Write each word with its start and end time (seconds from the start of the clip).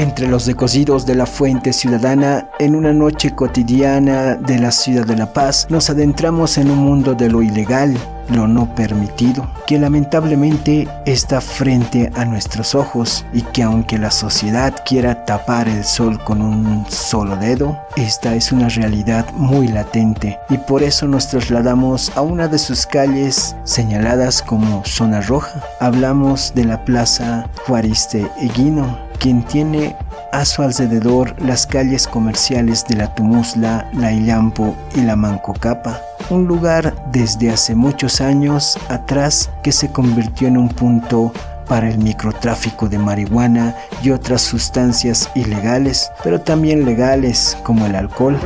Entre 0.00 0.28
los 0.28 0.46
decosidos 0.46 1.04
de 1.04 1.14
la 1.14 1.26
fuente 1.26 1.74
ciudadana, 1.74 2.48
en 2.58 2.74
una 2.74 2.90
noche 2.90 3.34
cotidiana 3.34 4.34
de 4.34 4.58
la 4.58 4.72
ciudad 4.72 5.04
de 5.04 5.14
La 5.14 5.30
Paz, 5.34 5.66
nos 5.68 5.90
adentramos 5.90 6.56
en 6.56 6.70
un 6.70 6.78
mundo 6.78 7.14
de 7.14 7.28
lo 7.28 7.42
ilegal, 7.42 7.94
lo 8.30 8.46
no 8.46 8.74
permitido, 8.74 9.48
que 9.66 9.78
lamentablemente 9.78 10.88
está 11.06 11.40
frente 11.40 12.10
a 12.14 12.24
nuestros 12.24 12.74
ojos 12.74 13.24
y 13.32 13.42
que 13.42 13.62
aunque 13.62 13.98
la 13.98 14.10
sociedad 14.10 14.74
quiera 14.84 15.24
tapar 15.24 15.68
el 15.68 15.84
sol 15.84 16.22
con 16.22 16.42
un 16.42 16.86
solo 16.88 17.36
dedo, 17.36 17.78
esta 17.96 18.34
es 18.34 18.52
una 18.52 18.68
realidad 18.68 19.26
muy 19.32 19.68
latente 19.68 20.38
y 20.48 20.58
por 20.58 20.82
eso 20.82 21.06
nos 21.06 21.28
trasladamos 21.28 22.12
a 22.16 22.22
una 22.22 22.48
de 22.48 22.58
sus 22.58 22.86
calles 22.86 23.56
señaladas 23.64 24.42
como 24.42 24.84
zona 24.84 25.20
roja. 25.20 25.62
Hablamos 25.80 26.52
de 26.54 26.64
la 26.64 26.84
Plaza 26.84 27.48
Juariste 27.66 28.30
Eguino, 28.40 28.98
quien 29.18 29.42
tiene 29.42 29.96
a 30.32 30.44
su 30.44 30.62
alrededor 30.62 31.34
las 31.40 31.66
calles 31.66 32.06
comerciales 32.06 32.86
de 32.86 32.96
la 32.96 33.14
Tumusla, 33.14 33.88
la 33.92 34.12
Illampo 34.12 34.76
y 34.94 35.02
la 35.02 35.16
Mancocapa, 35.16 36.00
un 36.30 36.46
lugar 36.46 36.94
desde 37.12 37.50
hace 37.50 37.74
muchos 37.74 38.20
años 38.20 38.78
atrás 38.88 39.50
que 39.62 39.72
se 39.72 39.90
convirtió 39.90 40.48
en 40.48 40.56
un 40.56 40.68
punto 40.68 41.32
para 41.66 41.88
el 41.88 41.98
microtráfico 41.98 42.88
de 42.88 42.98
marihuana 42.98 43.76
y 44.02 44.10
otras 44.10 44.42
sustancias 44.42 45.30
ilegales, 45.36 46.10
pero 46.24 46.40
también 46.40 46.84
legales 46.84 47.56
como 47.62 47.86
el 47.86 47.94
alcohol. 47.94 48.36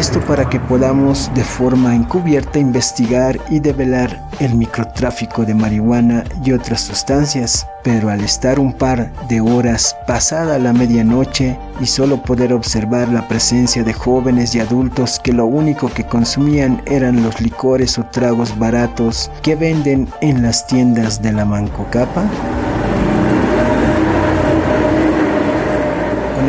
Esto 0.00 0.18
para 0.20 0.48
que 0.48 0.58
podamos 0.58 1.30
de 1.34 1.44
forma 1.44 1.94
encubierta 1.94 2.58
investigar 2.58 3.38
y 3.50 3.60
develar 3.60 4.18
el 4.40 4.54
microtráfico 4.54 5.44
de 5.44 5.54
marihuana 5.54 6.24
y 6.42 6.52
otras 6.52 6.80
sustancias, 6.80 7.66
pero 7.84 8.08
al 8.08 8.22
estar 8.22 8.58
un 8.58 8.72
par 8.72 9.12
de 9.28 9.42
horas 9.42 9.94
pasada 10.06 10.58
la 10.58 10.72
medianoche 10.72 11.58
y 11.80 11.86
solo 11.86 12.22
poder 12.22 12.54
observar 12.54 13.10
la 13.10 13.28
presencia 13.28 13.84
de 13.84 13.92
jóvenes 13.92 14.54
y 14.54 14.60
adultos 14.60 15.20
que 15.22 15.34
lo 15.34 15.44
único 15.44 15.92
que 15.92 16.04
consumían 16.04 16.80
eran 16.86 17.22
los 17.22 17.38
licores 17.42 17.98
o 17.98 18.04
tragos 18.06 18.58
baratos 18.58 19.30
que 19.42 19.54
venden 19.54 20.08
en 20.22 20.40
las 20.40 20.66
tiendas 20.66 21.20
de 21.20 21.34
la 21.34 21.44
Mancocapa, 21.44 22.24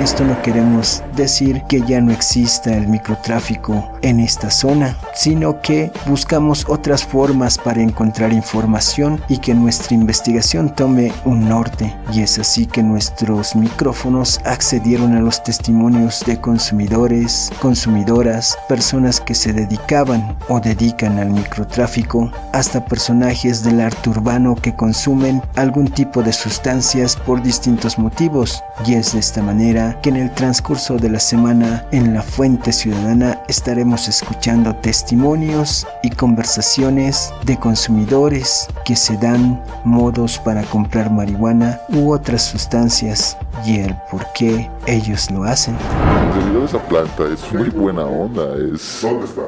esto 0.02 0.24
no 0.24 0.42
queremos 0.42 1.04
decir 1.16 1.62
que 1.70 1.82
ya 1.82 2.02
no 2.02 2.12
exista 2.12 2.76
el 2.76 2.88
microtráfico 2.88 3.92
en 4.02 4.20
esta 4.20 4.50
zona, 4.50 4.98
sino 5.14 5.62
que 5.62 5.92
buscamos 6.08 6.66
otras 6.68 7.04
formas 7.04 7.60
para 7.60 7.82
encontrar 7.82 8.34
información 8.34 9.22
y 9.30 9.38
que 9.38 9.54
nuestra 9.54 9.94
investigación 9.94 10.74
tome 10.74 11.12
un 11.24 11.48
norte. 11.48 11.96
Y 12.12 12.22
es 12.22 12.40
así 12.40 12.66
que 12.66 12.82
nuestros 12.82 13.56
micrófonos 13.56 14.42
accedieron 14.44 15.16
a 15.16 15.22
los 15.22 15.44
testimonios 15.44 16.24
de 16.26 16.40
consumidores, 16.42 17.52
consumidoras, 17.62 18.58
personas 18.68 19.22
que 19.22 19.36
se 19.36 19.54
dedicaban 19.54 20.36
o 20.50 20.60
dedican 20.60 21.20
al 21.20 21.30
microtráfico, 21.30 22.32
hasta 22.54 22.84
personajes 22.84 23.64
del 23.64 23.82
arte 23.82 24.10
urbano 24.10 24.56
que 24.56 24.76
consumen 24.76 25.44
algún 25.56 25.88
tipo 25.90 26.24
de 26.24 26.34
sustancias 26.34 27.16
por 27.16 27.44
distintos 27.44 28.00
motivos. 28.00 28.64
Y 28.86 28.96
es 28.96 29.14
de 29.14 29.20
esta 29.20 29.44
manera 29.44 29.91
que 30.02 30.10
en 30.10 30.16
el 30.16 30.32
transcurso 30.34 30.98
de 30.98 31.10
la 31.10 31.20
semana 31.20 31.86
en 31.92 32.14
la 32.14 32.22
Fuente 32.22 32.72
Ciudadana 32.72 33.42
estaremos 33.48 34.08
escuchando 34.08 34.76
testimonios 34.76 35.88
y 36.04 36.10
conversaciones 36.12 37.34
de 37.46 37.58
consumidores 37.58 38.68
que 38.86 38.96
se 38.96 39.18
dan 39.18 39.62
modos 39.84 40.40
para 40.40 40.64
comprar 40.64 41.12
marihuana 41.12 41.80
u 41.90 42.12
otras 42.12 42.44
sustancias 42.44 43.38
y 43.66 43.80
el 43.80 43.96
por 44.10 44.26
qué 44.34 44.70
ellos 44.86 45.30
lo 45.32 45.44
hacen. 45.44 45.76
En 45.76 46.42
realidad 46.42 46.66
esa 46.66 46.80
planta 46.88 47.24
es 47.34 47.54
muy 47.54 47.70
buena 47.70 48.06
onda, 48.06 48.44
es... 48.74 49.00
¿Dónde 49.02 49.26
está? 49.26 49.42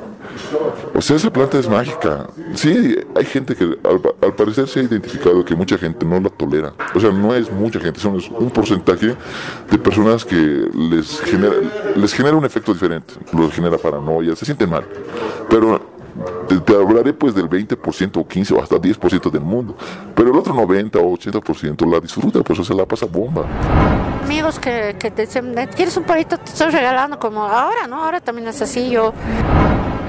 O 0.94 1.02
sea, 1.02 1.16
esa 1.16 1.32
planta 1.32 1.60
es 1.60 1.68
mágica. 1.68 2.28
Sí, 2.56 2.96
hay 3.16 3.26
gente 3.26 3.56
que 3.56 3.78
al, 3.84 4.34
parecer 4.34 4.68
se 4.68 4.80
ha 4.80 4.84
identificado 4.84 5.44
que 5.44 5.56
mucha 5.56 5.78
gente 5.78 6.06
no 6.06 6.20
la 6.20 6.30
tolera. 6.30 6.74
O 6.94 7.00
sea, 7.00 7.12
no 7.12 7.34
es 7.34 7.52
mucha 7.52 7.80
gente, 7.80 8.00
son 8.00 8.20
un 8.38 8.50
porcentaje 8.50 9.16
de 9.70 9.78
personas 9.78 10.24
que 10.26 10.36
les 10.36 11.20
genera, 11.22 12.36
un 12.36 12.46
efecto 12.46 12.74
diferente. 12.74 13.14
Los 13.32 13.54
genera 13.54 13.78
paranoia, 13.78 14.36
se 14.36 14.46
sienten 14.46 14.70
mal. 14.70 14.86
Pero 15.50 15.82
te, 16.66 16.76
hablaré 16.76 17.14
pues 17.14 17.34
del 17.34 17.50
20% 17.50 18.18
o 18.18 18.28
15 18.28 18.54
o 18.54 18.62
hasta 18.62 18.76
10% 18.76 19.32
del 19.32 19.42
mundo. 19.42 19.76
Pero 20.16 20.32
el 20.32 20.38
otro 20.38 20.54
90 20.54 21.00
o 21.00 21.18
80% 21.18 21.92
la 21.92 22.00
disfruta, 22.00 22.42
pues 22.42 22.60
o 22.60 22.64
se 22.64 22.74
la 22.74 22.86
pasa 22.86 23.06
bomba. 23.06 23.46
Amigos 24.24 24.60
que, 24.60 24.94
te 24.94 25.26
dicen, 25.26 25.54
¿quieres 25.76 25.98
un 25.98 26.04
palito? 26.04 26.38
Te 26.38 26.52
estoy 26.52 26.72
regalando 26.72 27.20
como 27.20 27.44
ahora, 27.44 27.88
¿no? 27.88 28.04
Ahora 28.04 28.22
también 28.22 28.48
es 28.48 28.62
así, 28.62 28.90
yo... 28.90 29.14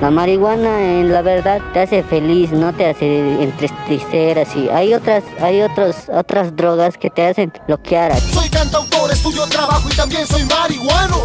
La 0.01 0.11
marihuana 0.11 0.83
en 1.01 1.13
la 1.13 1.23
verdad 1.23 1.61
te 1.73 1.81
hace 1.81 2.03
feliz, 2.03 2.51
no 2.51 2.73
te 2.73 2.87
hace 2.87 3.43
entristecer 3.43 4.39
así. 4.39 4.69
Hay 4.69 4.93
otras, 4.93 5.25
hay 5.41 5.63
otros, 5.63 5.97
otras 6.13 6.55
drogas 6.55 6.99
que 6.99 7.11
te 7.11 7.27
hacen 7.27 7.53
bloquear. 7.67 8.19
Soy 8.21 8.49
cantautor, 8.51 9.11
estudio 9.13 9.47
trabajo 9.47 9.89
y 9.91 9.95
también 9.95 10.27
soy 10.27 10.45
marihuano. 10.45 11.25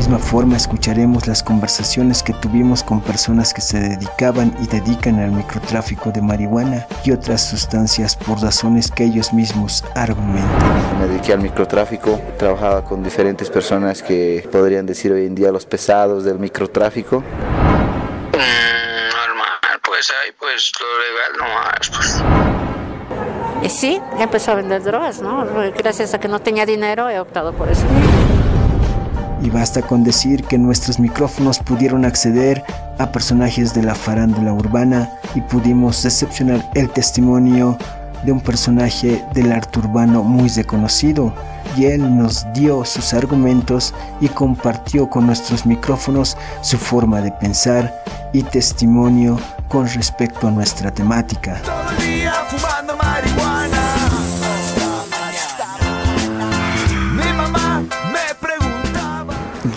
De 0.00 0.06
la 0.06 0.16
misma 0.16 0.30
forma 0.30 0.56
escucharemos 0.56 1.26
las 1.26 1.42
conversaciones 1.42 2.22
que 2.22 2.32
tuvimos 2.32 2.82
con 2.82 3.02
personas 3.02 3.52
que 3.52 3.60
se 3.60 3.78
dedicaban 3.78 4.56
y 4.62 4.66
dedican 4.66 5.20
al 5.20 5.30
microtráfico 5.30 6.10
de 6.10 6.22
marihuana 6.22 6.86
y 7.04 7.12
otras 7.12 7.46
sustancias 7.50 8.16
por 8.16 8.40
razones 8.40 8.90
que 8.90 9.04
ellos 9.04 9.34
mismos 9.34 9.84
argumentan. 9.94 10.98
Me 10.98 11.06
dediqué 11.06 11.34
al 11.34 11.40
microtráfico, 11.40 12.18
trabajaba 12.38 12.82
con 12.82 13.02
diferentes 13.02 13.50
personas 13.50 14.02
que 14.02 14.48
podrían 14.50 14.86
decir 14.86 15.12
hoy 15.12 15.26
en 15.26 15.34
día 15.34 15.52
los 15.52 15.66
pesados 15.66 16.24
del 16.24 16.38
microtráfico. 16.38 17.22
normal, 18.32 19.80
pues 19.84 20.10
ahí 20.10 20.32
pues 20.38 20.72
lo 20.80 20.86
legal 20.98 21.32
no 21.38 21.44
pues. 21.94 22.22
Y 23.62 23.68
sí, 23.68 24.00
empezó 24.18 24.52
a 24.52 24.54
vender 24.54 24.82
drogas, 24.82 25.20
¿no? 25.20 25.46
Gracias 25.76 26.14
a 26.14 26.20
que 26.20 26.28
no 26.28 26.40
tenía 26.40 26.64
dinero 26.64 27.10
he 27.10 27.20
optado 27.20 27.52
por 27.52 27.68
eso 27.68 27.84
y 29.42 29.50
basta 29.50 29.82
con 29.82 30.04
decir 30.04 30.44
que 30.44 30.58
nuestros 30.58 30.98
micrófonos 30.98 31.58
pudieron 31.58 32.04
acceder 32.04 32.62
a 32.98 33.10
personajes 33.12 33.74
de 33.74 33.82
la 33.82 33.94
farándula 33.94 34.52
urbana 34.52 35.10
y 35.34 35.40
pudimos 35.40 36.02
decepcionar 36.02 36.64
el 36.74 36.90
testimonio 36.90 37.78
de 38.24 38.32
un 38.32 38.40
personaje 38.40 39.24
del 39.32 39.52
arte 39.52 39.78
urbano 39.78 40.22
muy 40.22 40.48
reconocido 40.48 41.32
y 41.76 41.86
él 41.86 42.16
nos 42.16 42.46
dio 42.52 42.84
sus 42.84 43.14
argumentos 43.14 43.94
y 44.20 44.28
compartió 44.28 45.08
con 45.08 45.26
nuestros 45.26 45.64
micrófonos 45.64 46.36
su 46.60 46.76
forma 46.76 47.20
de 47.20 47.32
pensar 47.32 48.02
y 48.32 48.42
testimonio 48.42 49.38
con 49.68 49.88
respecto 49.88 50.48
a 50.48 50.50
nuestra 50.50 50.90
temática. 50.90 51.60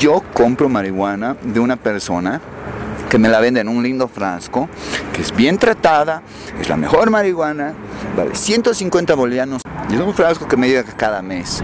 Yo 0.04 0.22
compro 0.34 0.68
marihuana 0.68 1.38
de 1.42 1.62
una 1.62 1.78
persona 1.78 2.42
que 3.10 3.18
me 3.18 3.30
la 3.30 3.40
vende 3.40 3.62
en 3.62 3.70
un 3.70 3.82
lindo 3.82 4.10
frasco, 4.10 4.68
que 5.14 5.22
es 5.22 5.34
bien 5.34 5.58
tratada, 5.58 6.24
es 6.60 6.68
la 6.68 6.76
mejor 6.76 7.10
marihuana, 7.10 7.74
vale 8.18 8.36
150 8.36 9.16
bolivianos 9.16 9.62
y 9.90 9.94
es 9.94 10.02
un 10.02 10.14
frasco 10.14 10.46
que 10.46 10.58
me 10.58 10.68
llega 10.68 10.84
cada 10.84 11.22
mes 11.22 11.64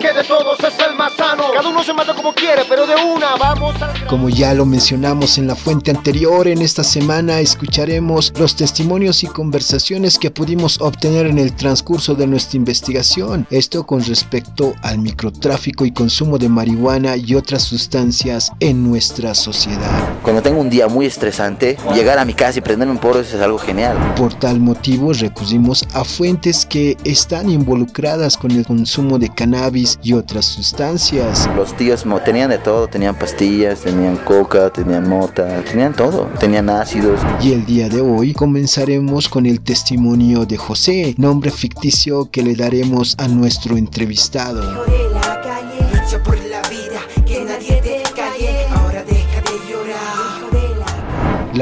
que 0.00 0.12
de 0.12 0.24
todos 0.24 0.58
es 0.60 0.78
el 0.86 0.94
más 0.94 1.14
sano. 1.14 1.44
Cada 1.54 1.68
uno 1.68 1.82
se 1.82 1.92
mata 1.92 2.14
como 2.14 2.32
quiere, 2.32 2.62
pero 2.68 2.86
de 2.86 2.94
una 2.94 3.36
vamos 3.36 3.74
Como 4.08 4.28
ya 4.28 4.54
lo 4.54 4.66
mencionamos 4.66 5.38
en 5.38 5.46
la 5.46 5.56
fuente 5.56 5.90
anterior, 5.90 6.48
en 6.48 6.62
esta 6.62 6.84
semana 6.84 7.40
escucharemos 7.40 8.32
los 8.38 8.56
testimonios 8.56 9.22
y 9.22 9.26
conversaciones 9.26 10.18
que 10.18 10.30
pudimos 10.30 10.80
obtener 10.80 11.26
en 11.26 11.38
el 11.38 11.54
transcurso 11.54 12.14
de 12.14 12.26
nuestra 12.26 12.56
investigación. 12.56 13.46
Esto 13.50 13.86
con 13.86 14.04
respecto 14.04 14.74
al 14.82 14.98
microtráfico 14.98 15.84
y 15.84 15.92
consumo 15.92 16.38
de 16.38 16.48
marihuana 16.48 17.16
y 17.16 17.34
otras 17.34 17.62
sustancias 17.62 18.52
en 18.60 18.88
nuestra 18.88 19.34
sociedad. 19.34 19.90
Cuando 20.22 20.42
tengo 20.42 20.60
un 20.60 20.70
día 20.70 20.88
muy 20.88 21.06
estresante, 21.06 21.76
llegar 21.94 22.18
a 22.18 22.24
mi 22.24 22.34
casa 22.34 22.58
y 22.58 22.62
prenderme 22.62 22.92
un 22.92 22.98
porro 22.98 23.20
es 23.20 23.34
algo 23.34 23.58
genial. 23.58 23.96
Por 24.16 24.34
tal 24.34 24.60
motivo 24.60 25.12
recurrimos 25.12 25.86
a 25.94 26.04
fuentes 26.04 26.66
que 26.66 26.96
están 27.04 27.50
involucradas 27.50 28.36
con 28.36 28.50
el 28.50 28.66
consumo 28.66 29.18
de 29.18 29.25
cannabis 29.28 29.98
y 30.02 30.12
otras 30.12 30.46
sustancias. 30.46 31.48
Los 31.56 31.76
tíos 31.76 32.04
tenían 32.24 32.50
de 32.50 32.58
todo, 32.58 32.86
tenían 32.86 33.14
pastillas, 33.14 33.80
tenían 33.80 34.16
coca, 34.16 34.70
tenían 34.70 35.08
mota, 35.08 35.62
tenían 35.62 35.94
todo, 35.94 36.28
tenían 36.38 36.70
ácidos. 36.70 37.20
Y 37.40 37.52
el 37.52 37.64
día 37.66 37.88
de 37.88 38.00
hoy 38.00 38.32
comenzaremos 38.32 39.28
con 39.28 39.46
el 39.46 39.60
testimonio 39.60 40.46
de 40.46 40.56
José, 40.56 41.14
nombre 41.18 41.50
ficticio 41.50 42.30
que 42.30 42.42
le 42.42 42.54
daremos 42.54 43.14
a 43.18 43.28
nuestro 43.28 43.76
entrevistado. 43.76 44.62
La 45.12 45.42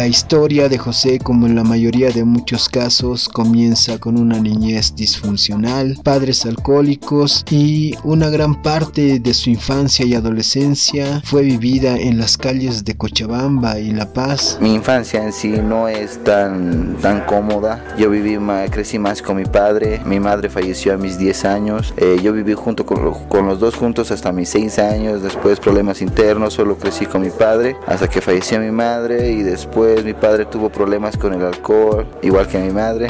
historia 0.03 0.69
de 0.69 0.77
José, 0.77 1.21
como 1.21 1.47
en 1.47 1.55
la 1.55 1.63
mayoría 1.63 2.11
de 2.11 2.25
muchos 2.25 2.69
casos, 2.69 3.29
comienza 3.29 3.99
con 3.99 4.19
una 4.19 4.41
niñez 4.41 4.95
disfuncional, 4.97 5.97
padres 6.03 6.45
alcohólicos 6.45 7.45
y 7.49 7.95
una 8.03 8.29
gran 8.29 8.61
parte 8.61 9.21
de 9.21 9.35
su 9.35 9.51
infancia 9.51 10.05
y 10.05 10.15
adolescencia 10.15 11.23
fue 11.25 11.43
vivida 11.43 11.97
en 11.97 12.19
las 12.19 12.37
calles 12.37 12.85
de 12.85 12.97
Cochabamba 12.97 13.79
y 13.79 13.93
La 13.93 14.13
Paz. 14.13 14.59
Mi 14.61 14.75
infancia 14.75 15.23
en 15.23 15.33
sí 15.33 15.51
no 15.63 15.87
es 15.87 16.23
tan, 16.25 16.97
tan 17.01 17.25
cómoda. 17.27 17.85
Yo 17.97 18.11
viví, 18.11 18.37
crecí 18.73 18.99
más 18.99 19.23
con 19.23 19.37
mi 19.37 19.45
padre. 19.45 20.01
Mi 20.05 20.19
madre 20.19 20.51
falleció 20.51 20.95
a 20.95 20.97
mis 20.97 21.19
10 21.19 21.45
años. 21.45 21.95
Eh, 21.99 22.19
yo 22.21 22.33
viví 22.33 22.55
junto 22.55 22.85
con, 22.85 23.15
con, 23.29 23.47
los 23.47 23.61
dos 23.61 23.77
juntos 23.77 24.11
hasta 24.11 24.33
mis 24.33 24.49
6 24.49 24.79
años. 24.81 25.23
Después 25.23 25.61
problemas 25.61 26.03
internos, 26.03 26.55
solo 26.55 26.77
crecí 26.77 27.07
con 27.07 27.23
mi 27.23 27.31
padre 27.31 27.77
hasta 27.87 28.09
que 28.09 28.21
falleció 28.21 28.59
mi 28.59 28.73
madre 28.73 29.31
y 29.31 29.43
después 29.43 29.84
mi 30.05 30.15
padre 30.15 30.47
tuvo 30.47 30.69
problemas 30.69 31.17
con 31.17 31.35
el 31.35 31.43
alcohol, 31.43 32.07
igual 32.23 32.47
que 32.49 32.59
mi 32.59 32.73
madre. 32.73 33.09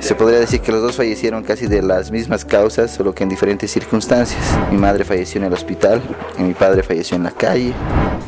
Se 0.00 0.14
podría 0.14 0.40
decir 0.40 0.60
que 0.60 0.72
los 0.72 0.82
dos 0.82 0.96
fallecieron 0.96 1.42
casi 1.42 1.66
de 1.66 1.82
las 1.82 2.10
mismas 2.10 2.44
causas, 2.44 2.92
solo 2.92 3.14
que 3.14 3.22
en 3.22 3.28
diferentes 3.28 3.70
circunstancias. 3.70 4.40
Mi 4.70 4.78
madre 4.78 5.04
falleció 5.04 5.40
en 5.40 5.46
el 5.46 5.52
hospital 5.52 6.00
y 6.38 6.42
mi 6.42 6.54
padre 6.54 6.82
falleció 6.82 7.16
en 7.16 7.24
la 7.24 7.30
calle. 7.30 7.72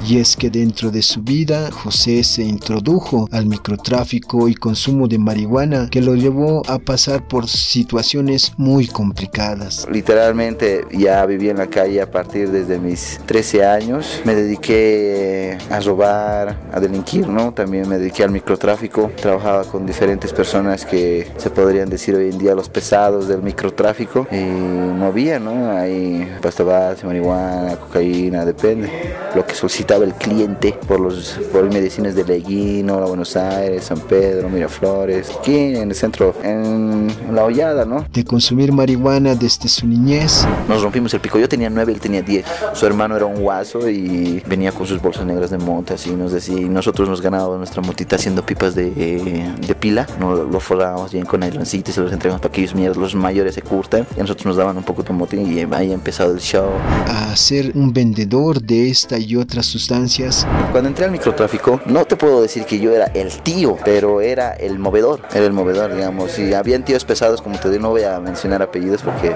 Y 0.06 0.18
es 0.18 0.34
que 0.36 0.48
dentro 0.50 0.90
de 0.90 1.02
su 1.02 1.22
vida, 1.22 1.70
José 1.70 2.24
se 2.24 2.42
introdujo 2.42 3.28
al 3.32 3.46
microtráfico 3.46 4.48
y 4.48 4.54
consumo 4.54 5.06
de 5.08 5.18
marihuana 5.18 5.88
que 5.90 6.00
lo 6.00 6.14
llevó 6.14 6.62
a 6.68 6.78
pasar 6.78 7.26
por 7.28 7.48
situaciones 7.48 8.54
muy 8.56 8.86
complicadas. 8.86 9.86
Literalmente 9.90 10.86
ya 10.90 11.24
viví 11.26 11.50
en 11.50 11.58
la 11.58 11.66
calle 11.66 12.00
a 12.00 12.10
partir 12.10 12.50
desde 12.50 12.78
mis 12.78 13.20
13 13.26 13.64
años. 13.64 14.22
Me 14.24 14.34
dediqué 14.34 15.58
a 15.70 15.80
robar, 15.80 16.56
a 16.72 16.80
delinquir, 16.80 17.28
¿no? 17.28 17.52
También 17.52 17.69
me 17.70 17.98
dediqué 17.98 18.24
al 18.24 18.30
microtráfico. 18.30 19.10
Trabajaba 19.20 19.64
con 19.64 19.86
diferentes 19.86 20.32
personas 20.32 20.84
que 20.84 21.30
se 21.36 21.50
podrían 21.50 21.88
decir 21.88 22.14
hoy 22.14 22.30
en 22.30 22.38
día 22.38 22.54
los 22.54 22.68
pesados 22.68 23.28
del 23.28 23.42
microtráfico 23.42 24.26
y 24.30 24.36
movía, 24.36 25.38
¿no? 25.38 25.70
Ahí 25.70 26.28
pasta 26.42 26.62
base, 26.62 27.06
marihuana, 27.06 27.76
cocaína, 27.76 28.44
depende. 28.44 28.90
Lo 29.34 29.46
que 29.46 29.54
solicitaba 29.54 30.04
el 30.04 30.14
cliente 30.14 30.76
por 30.86 31.00
los 31.00 31.38
por 31.52 31.70
medicinas 31.72 32.14
de 32.14 32.24
Leguino, 32.24 33.06
Buenos 33.06 33.36
Aires, 33.36 33.84
San 33.84 34.00
Pedro, 34.00 34.48
Miraflores, 34.48 35.30
aquí 35.38 35.74
en 35.76 35.90
el 35.90 35.94
centro, 35.94 36.34
en 36.42 37.08
la 37.32 37.44
hollada, 37.44 37.84
¿no? 37.84 38.06
De 38.12 38.24
consumir 38.24 38.72
marihuana 38.72 39.34
desde 39.34 39.68
su 39.68 39.86
niñez. 39.86 40.46
Nos 40.68 40.82
rompimos 40.82 41.12
el 41.14 41.20
pico, 41.20 41.38
yo 41.38 41.48
tenía 41.48 41.70
nueve, 41.70 41.92
él 41.92 42.00
tenía 42.00 42.22
diez. 42.22 42.46
Su 42.72 42.86
hermano 42.86 43.16
era 43.16 43.26
un 43.26 43.40
guaso 43.40 43.88
y 43.88 44.42
venía 44.46 44.72
con 44.72 44.86
sus 44.86 45.00
bolsas 45.00 45.26
negras 45.26 45.50
de 45.50 45.58
monta, 45.58 45.94
así 45.94 46.10
nos 46.10 46.32
decía, 46.32 46.58
y 46.58 46.68
nosotros 46.68 47.08
nos 47.08 47.20
ganábamos 47.20 47.59
nuestra 47.60 47.82
motita 47.82 48.16
haciendo 48.16 48.44
pipas 48.44 48.74
de, 48.74 48.90
de 48.90 49.74
pila, 49.74 50.06
no 50.18 50.34
lo 50.34 50.60
forrábamos 50.60 51.12
bien 51.12 51.24
con 51.24 51.42
ailoncito 51.42 51.90
y 51.90 51.94
se 51.94 52.00
los 52.00 52.12
entregamos 52.12 52.40
para 52.40 52.52
que 52.52 52.62
ellos 52.62 52.74
mierdas, 52.74 52.96
los 52.96 53.14
mayores 53.14 53.54
se 53.54 53.62
curtan, 53.62 54.06
y 54.16 54.20
a 54.20 54.22
nosotros 54.22 54.46
nos 54.46 54.56
daban 54.56 54.76
un 54.76 54.82
poco 54.82 55.02
de 55.02 55.12
motín 55.12 55.46
y 55.50 55.60
ahí 55.74 55.90
ha 55.90 55.94
empezado 55.94 56.32
el 56.32 56.40
show. 56.40 56.70
A 57.06 57.34
ser 57.36 57.72
un 57.74 57.92
vendedor 57.92 58.60
de 58.60 58.90
esta 58.90 59.18
y 59.18 59.36
otras 59.36 59.66
sustancias. 59.66 60.46
Cuando 60.72 60.88
entré 60.88 61.04
al 61.04 61.12
microtráfico, 61.12 61.80
no 61.86 62.04
te 62.04 62.16
puedo 62.16 62.42
decir 62.42 62.64
que 62.64 62.78
yo 62.78 62.92
era 62.92 63.06
el 63.06 63.30
tío, 63.42 63.76
pero 63.84 64.20
era 64.20 64.52
el 64.52 64.78
movedor, 64.78 65.20
era 65.32 65.44
el 65.44 65.52
movedor, 65.52 65.94
digamos. 65.94 66.38
Y 66.38 66.54
habían 66.54 66.84
tíos 66.84 67.04
pesados, 67.04 67.42
como 67.42 67.58
te 67.58 67.70
digo, 67.70 67.82
no 67.82 67.90
voy 67.90 68.04
a 68.04 68.18
mencionar 68.20 68.62
apellidos 68.62 69.02
porque 69.02 69.34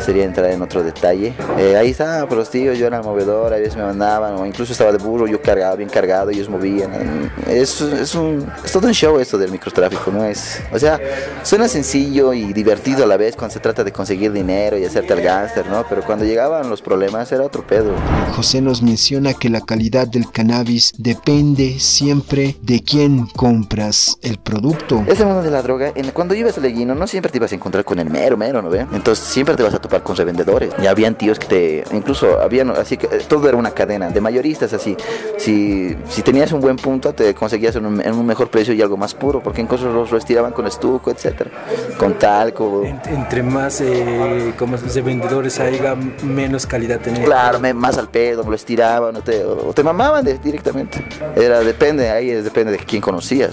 sería 0.00 0.24
entrar 0.24 0.50
en 0.50 0.62
otro 0.62 0.82
detalle. 0.82 1.34
Eh, 1.58 1.76
ahí 1.76 1.90
estaban 1.90 2.26
pues, 2.26 2.38
los 2.38 2.50
tíos, 2.50 2.78
yo 2.78 2.86
era 2.86 2.98
el 2.98 3.04
movedor, 3.04 3.52
a 3.52 3.56
veces 3.56 3.76
me 3.76 3.82
mandaban, 3.82 4.34
o 4.34 4.46
incluso 4.46 4.72
estaba 4.72 4.92
de 4.92 4.98
burro, 4.98 5.26
yo 5.26 5.40
cargaba 5.40 5.76
bien 5.76 5.88
cargado, 5.88 6.30
ellos 6.30 6.48
movían. 6.48 7.30
Es, 7.48 7.80
es, 7.80 8.14
un, 8.14 8.46
es 8.64 8.72
todo 8.72 8.86
un 8.86 8.94
show 8.94 9.18
esto 9.18 9.38
del 9.38 9.50
microtráfico, 9.50 10.10
¿no? 10.10 10.24
Es, 10.24 10.60
o 10.72 10.78
sea, 10.78 11.00
suena 11.42 11.68
sencillo 11.68 12.32
y 12.32 12.52
divertido 12.52 13.04
a 13.04 13.06
la 13.06 13.16
vez 13.16 13.36
cuando 13.36 13.54
se 13.54 13.60
trata 13.60 13.84
de 13.84 13.92
conseguir 13.92 14.32
dinero 14.32 14.78
y 14.78 14.84
hacerte 14.84 15.12
el 15.12 15.22
gánster, 15.22 15.66
¿no? 15.66 15.84
Pero 15.88 16.02
cuando 16.02 16.24
llegaban 16.24 16.68
los 16.68 16.82
problemas 16.82 17.30
era 17.32 17.44
otro 17.44 17.66
pedo. 17.66 17.92
José 18.34 18.60
nos 18.60 18.82
menciona 18.82 19.34
que 19.34 19.48
la 19.50 19.60
calidad 19.60 20.06
del 20.06 20.30
cannabis 20.30 20.92
depende 20.98 21.78
siempre 21.78 22.56
de 22.62 22.82
quién 22.82 23.26
compras 23.26 24.18
el 24.22 24.38
producto. 24.38 25.04
Ese 25.06 25.24
mundo 25.24 25.42
de 25.42 25.50
la 25.50 25.62
droga, 25.62 25.92
cuando 26.12 26.34
ibas 26.34 26.58
a 26.58 26.60
Leguino, 26.60 26.94
no 26.94 27.06
siempre 27.06 27.30
te 27.30 27.38
ibas 27.38 27.52
a 27.52 27.54
encontrar 27.54 27.84
con 27.84 27.98
el 27.98 28.10
mero, 28.10 28.36
mero, 28.36 28.62
¿no 28.62 28.70
ve? 28.70 28.86
Entonces 28.92 29.24
siempre 29.24 29.56
te 29.56 29.62
vas 29.62 29.74
a 29.74 29.80
topar 29.84 30.02
con 30.02 30.16
revendedores. 30.16 30.72
Y 30.82 30.86
habían 30.86 31.14
tíos 31.14 31.38
que 31.38 31.46
te, 31.46 31.84
incluso 31.94 32.40
habían, 32.40 32.70
así 32.70 32.96
que 32.96 33.06
todo 33.28 33.48
era 33.48 33.56
una 33.56 33.70
cadena 33.70 34.10
de 34.10 34.20
mayoristas 34.20 34.72
así. 34.72 34.96
Si, 35.38 35.96
si 36.08 36.22
tenías 36.22 36.52
un 36.52 36.60
buen 36.60 36.76
punto, 36.76 37.12
te 37.12 37.34
conseguías 37.34 37.76
en 37.76 37.86
un, 37.86 38.26
mejor 38.26 38.48
precio 38.48 38.72
y 38.74 38.80
algo 38.80 38.96
más 38.96 39.14
puro, 39.14 39.42
porque 39.42 39.60
en 39.60 39.66
cosas 39.66 39.92
los 39.92 40.12
estiraban 40.12 40.52
con 40.52 40.66
estuco, 40.66 41.10
etcétera, 41.10 41.50
con 41.98 42.18
talco. 42.18 42.82
Entre 42.84 43.42
más 43.42 43.80
eh, 43.80 44.54
como 44.58 44.76
de 44.76 45.02
vendedores 45.02 45.60
haya, 45.60 45.94
menos 46.22 46.66
calidad 46.66 47.00
tenía. 47.00 47.24
Claro, 47.24 47.60
más 47.74 47.98
al 47.98 48.08
pedo, 48.08 48.42
lo 48.42 48.54
estiraban 48.54 49.16
o 49.16 49.20
te, 49.20 49.44
o 49.44 49.72
te 49.72 49.82
mamaban 49.82 50.24
directamente. 50.42 51.04
Era, 51.36 51.60
depende, 51.60 52.10
ahí 52.10 52.30
depende 52.30 52.72
de 52.72 52.78
quién 52.78 53.02
conocías 53.02 53.52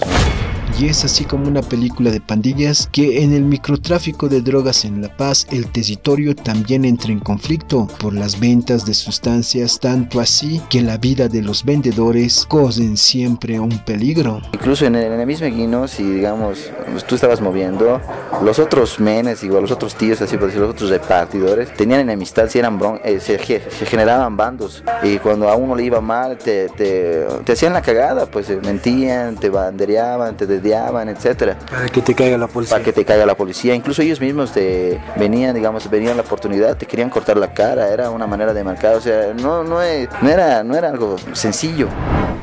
y 0.78 0.88
es 0.88 1.04
así 1.04 1.24
como 1.24 1.48
una 1.48 1.62
película 1.62 2.10
de 2.10 2.20
pandillas 2.20 2.88
que 2.92 3.22
en 3.22 3.32
el 3.32 3.42
microtráfico 3.42 4.28
de 4.28 4.40
drogas 4.40 4.84
en 4.84 5.02
La 5.02 5.14
Paz 5.16 5.46
el 5.50 5.70
territorio 5.70 6.34
también 6.34 6.84
entra 6.84 7.12
en 7.12 7.20
conflicto 7.20 7.88
por 7.98 8.14
las 8.14 8.38
ventas 8.38 8.84
de 8.84 8.94
sustancias, 8.94 9.78
tanto 9.78 10.20
así 10.20 10.60
que 10.70 10.80
la 10.80 10.96
vida 10.96 11.28
de 11.28 11.42
los 11.42 11.64
vendedores 11.64 12.46
cosen 12.48 12.96
siempre 12.96 13.60
un 13.60 13.78
peligro. 13.84 14.40
Incluso 14.52 14.86
en 14.86 14.96
el, 14.96 15.26
mismo 15.26 15.46
Guino, 15.46 15.88
si 15.88 16.02
digamos 16.02 16.70
tú 17.06 17.14
estabas 17.14 17.40
moviendo, 17.40 18.00
los 18.42 18.58
otros 18.58 18.98
menes, 19.00 19.42
igual 19.42 19.62
los 19.62 19.70
otros 19.70 19.94
tíos, 19.94 20.20
así 20.22 20.36
por 20.36 20.46
decirlo, 20.46 20.66
los 20.66 20.74
otros 20.74 20.90
repartidores, 20.90 21.72
tenían 21.74 22.00
enemistad, 22.00 22.48
si 22.48 22.58
eran 22.58 22.78
eh, 23.04 23.20
se, 23.20 23.38
generaban 23.38 24.36
bandos 24.36 24.82
y 25.02 25.18
cuando 25.18 25.48
a 25.48 25.56
uno 25.56 25.74
le 25.74 25.84
iba 25.84 26.00
mal 26.00 26.38
te, 26.38 26.68
te, 26.70 27.26
te 27.44 27.52
hacían 27.52 27.72
la 27.72 27.82
cagada, 27.82 28.26
pues 28.26 28.48
mentían, 28.62 29.36
te 29.36 29.50
bandereaban, 29.50 30.36
te 30.36 30.46
dediaban, 30.62 31.08
etcétera. 31.08 31.56
Para 31.70 31.88
que 31.88 32.00
te 32.00 32.14
caiga 32.14 32.38
la 32.38 32.46
policía. 32.46 32.76
Para 32.76 32.84
que 32.84 32.92
te 32.92 33.04
caiga 33.04 33.26
la 33.26 33.34
policía. 33.34 33.74
Incluso 33.74 34.02
ellos 34.02 34.20
mismos 34.20 34.52
te 34.52 35.00
venían, 35.16 35.54
digamos, 35.54 35.88
venían 35.90 36.16
la 36.16 36.22
oportunidad, 36.22 36.76
te 36.76 36.86
querían 36.86 37.10
cortar 37.10 37.36
la 37.36 37.52
cara, 37.52 37.88
era 37.88 38.10
una 38.10 38.26
manera 38.26 38.54
de 38.54 38.64
marcar, 38.64 38.94
o 38.94 39.00
sea, 39.00 39.32
no, 39.34 39.64
no, 39.64 39.74
no, 39.74 40.28
era, 40.28 40.62
no 40.62 40.76
era 40.76 40.88
algo 40.88 41.16
sencillo. 41.32 41.88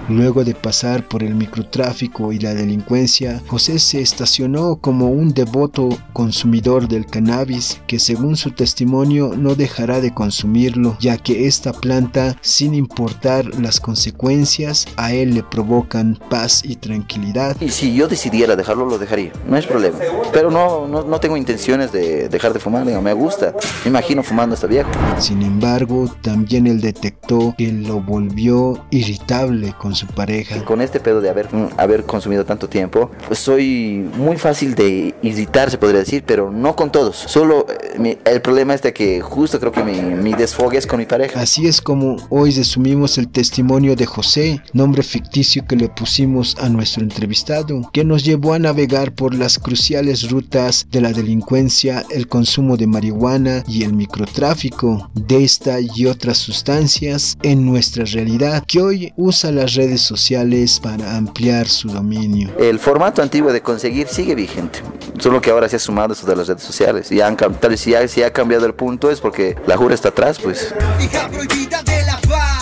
Luego 0.09 0.43
de 0.43 0.55
pasar 0.55 1.07
por 1.07 1.21
el 1.21 1.35
microtráfico 1.35 2.33
y 2.33 2.39
la 2.39 2.55
delincuencia, 2.55 3.41
José 3.47 3.77
se 3.77 4.01
estacionó 4.01 4.77
como 4.77 5.09
un 5.09 5.33
devoto 5.35 5.89
consumidor 6.13 6.87
del 6.87 7.05
cannabis 7.05 7.79
que 7.85 7.99
según 7.99 8.35
su 8.35 8.51
testimonio 8.51 9.33
no 9.37 9.53
dejará 9.53 10.01
de 10.01 10.11
consumirlo, 10.11 10.97
ya 10.99 11.17
que 11.17 11.45
esta 11.45 11.73
planta, 11.73 12.35
sin 12.41 12.73
importar 12.73 13.45
las 13.59 13.79
consecuencias, 13.79 14.87
a 14.97 15.13
él 15.13 15.35
le 15.35 15.43
provocan 15.43 16.19
paz 16.29 16.63
y 16.65 16.75
tranquilidad. 16.75 17.55
Y 17.61 17.69
si 17.69 17.93
yo 17.93 18.07
decidiera 18.07 18.55
dejarlo, 18.55 18.85
lo 18.85 18.97
dejaría, 18.97 19.31
no 19.47 19.57
es 19.57 19.67
problema. 19.67 19.99
Pero 20.33 20.49
no, 20.49 20.87
no, 20.87 21.03
no 21.03 21.19
tengo 21.19 21.37
intenciones 21.37 21.91
de 21.91 22.29
dejar 22.29 22.53
de 22.53 22.59
fumar, 22.59 22.83
me 22.85 23.13
gusta, 23.13 23.53
me 23.83 23.89
imagino 23.89 24.23
fumando 24.23 24.55
hasta 24.55 24.65
viejo. 24.65 24.89
Sin 25.19 25.43
embargo, 25.43 26.11
también 26.21 26.65
él 26.65 26.81
detectó 26.81 27.53
que 27.57 27.71
lo 27.71 28.01
volvió 28.01 28.85
irritable 28.89 29.73
con 29.77 29.98
su 29.99 30.07
pareja. 30.07 30.63
Con 30.65 30.81
este 30.81 30.99
pedo 30.99 31.21
de 31.21 31.29
haber, 31.29 31.49
haber 31.77 32.03
consumido 32.03 32.45
tanto 32.45 32.67
tiempo, 32.69 33.11
pues 33.27 33.39
soy 33.39 34.09
muy 34.17 34.37
fácil 34.37 34.75
de 34.75 35.13
irritar, 35.21 35.69
se 35.69 35.77
podría 35.77 35.99
decir, 35.99 36.23
pero 36.25 36.51
no 36.51 36.75
con 36.75 36.91
todos. 36.91 37.15
Solo 37.15 37.65
eh, 37.69 38.17
el 38.25 38.41
problema 38.41 38.73
es 38.73 38.81
de 38.81 38.93
que 38.93 39.21
justo 39.21 39.59
creo 39.59 39.71
que 39.71 39.83
mi, 39.83 40.01
mi 40.01 40.33
desfogue 40.33 40.77
es 40.77 40.87
con 40.87 40.99
mi 40.99 41.05
pareja. 41.05 41.39
Así 41.39 41.67
es 41.67 41.81
como 41.81 42.17
hoy 42.29 42.51
resumimos 42.51 43.17
el 43.17 43.29
testimonio 43.29 43.95
de 43.95 44.05
José, 44.05 44.61
nombre 44.73 45.03
ficticio 45.03 45.65
que 45.67 45.75
le 45.75 45.89
pusimos 45.89 46.55
a 46.59 46.69
nuestro 46.69 47.03
entrevistado, 47.03 47.89
que 47.91 48.05
nos 48.05 48.23
llevó 48.23 48.53
a 48.53 48.59
navegar 48.59 49.13
por 49.13 49.33
las 49.35 49.59
cruciales 49.59 50.29
rutas 50.29 50.87
de 50.91 51.01
la 51.01 51.11
delincuencia, 51.11 52.05
el 52.09 52.27
consumo 52.27 52.77
de 52.77 52.87
marihuana 52.87 53.63
y 53.67 53.83
el 53.83 53.93
microtráfico 53.93 55.09
de 55.13 55.43
esta 55.43 55.79
y 55.79 56.05
otras 56.05 56.37
sustancias 56.37 57.37
en 57.43 57.65
nuestra 57.65 58.05
realidad, 58.05 58.63
que 58.65 58.81
hoy 58.81 59.13
usa 59.17 59.51
las 59.51 59.73
redes 59.75 59.88
sociales 59.97 60.79
para 60.79 61.15
ampliar 61.15 61.67
su 61.67 61.89
dominio. 61.89 62.51
El 62.59 62.79
formato 62.79 63.21
antiguo 63.21 63.51
de 63.51 63.61
conseguir 63.61 64.07
sigue 64.07 64.35
vigente, 64.35 64.81
solo 65.19 65.41
que 65.41 65.49
ahora 65.49 65.67
se 65.69 65.77
ha 65.77 65.79
sumado 65.79 66.13
esto 66.13 66.27
de 66.27 66.35
las 66.35 66.47
redes 66.47 66.63
sociales. 66.63 67.11
Y 67.11 67.21
han, 67.21 67.35
tal 67.35 67.69
vez 67.69 67.79
si 67.79 67.95
ha, 67.95 68.07
si 68.07 68.23
ha 68.23 68.31
cambiado 68.31 68.65
el 68.65 68.73
punto 68.73 69.09
es 69.11 69.19
porque 69.19 69.55
la 69.67 69.77
jura 69.77 69.95
está 69.95 70.09
atrás, 70.09 70.39
pues. 70.39 70.73
Hija 71.01 71.27
prohibida 71.29 71.83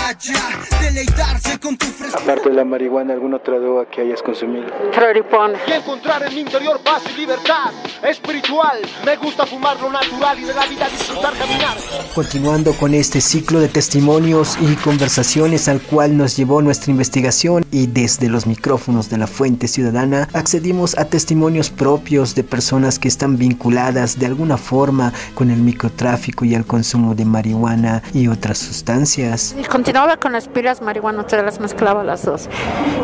de 0.07 0.33
la 0.33 0.79
deleitarse 0.79 1.59
con 1.59 1.77
tu 1.77 1.85
Aparte 2.13 2.49
de 2.49 2.55
la 2.55 2.63
marihuana, 2.63 3.13
¿alguna 3.13 3.37
otra 3.37 3.59
droga 3.59 3.85
que 3.89 4.01
hayas 4.01 4.21
consumido? 4.21 4.67
Floripone. 4.93 5.57
Y 5.67 5.71
encontrar 5.73 6.23
en 6.23 6.33
mi 6.33 6.41
interior 6.41 6.79
paz 6.79 7.03
y 7.13 7.19
libertad 7.19 7.71
espiritual. 8.01 8.79
Me 9.05 9.17
gusta 9.17 9.45
fumar 9.45 9.79
lo 9.81 9.91
natural 9.91 10.39
y 10.39 10.45
de 10.45 10.53
la 10.53 10.65
vida 10.67 10.87
disfrutar 10.87 11.33
caminar. 11.37 11.75
Continuando 12.15 12.73
con 12.73 12.93
este 12.93 13.19
ciclo 13.19 13.59
de 13.59 13.67
testimonios 13.67 14.57
y 14.61 14.75
conversaciones 14.75 15.67
al 15.67 15.81
cual 15.81 16.15
nos 16.15 16.37
llevó 16.37 16.61
nuestra 16.61 16.91
investigación 16.91 17.65
y 17.71 17.87
desde 17.87 18.29
los 18.29 18.47
micrófonos 18.47 19.09
de 19.09 19.17
la 19.17 19.27
Fuente 19.27 19.67
Ciudadana 19.67 20.29
accedimos 20.33 20.97
a 20.97 21.05
testimonios 21.05 21.69
propios 21.69 22.33
de 22.35 22.43
personas 22.43 22.99
que 22.99 23.09
están 23.09 23.37
vinculadas 23.37 24.19
de 24.19 24.27
alguna 24.27 24.57
forma 24.57 25.11
con 25.33 25.51
el 25.51 25.59
microtráfico 25.59 26.45
y 26.45 26.55
el 26.55 26.65
consumo 26.65 27.15
de 27.15 27.25
marihuana 27.25 28.03
y 28.13 28.29
otras 28.29 28.57
sustancias. 28.57 29.55
Y 29.59 29.63
continuaba 29.97 30.21
con 30.21 30.31
las 30.31 30.47
pilas 30.47 30.79
marihuana, 30.79 31.25
se 31.27 31.41
las 31.41 31.59
mezclaba 31.59 32.03
las 32.03 32.23
dos. 32.23 32.47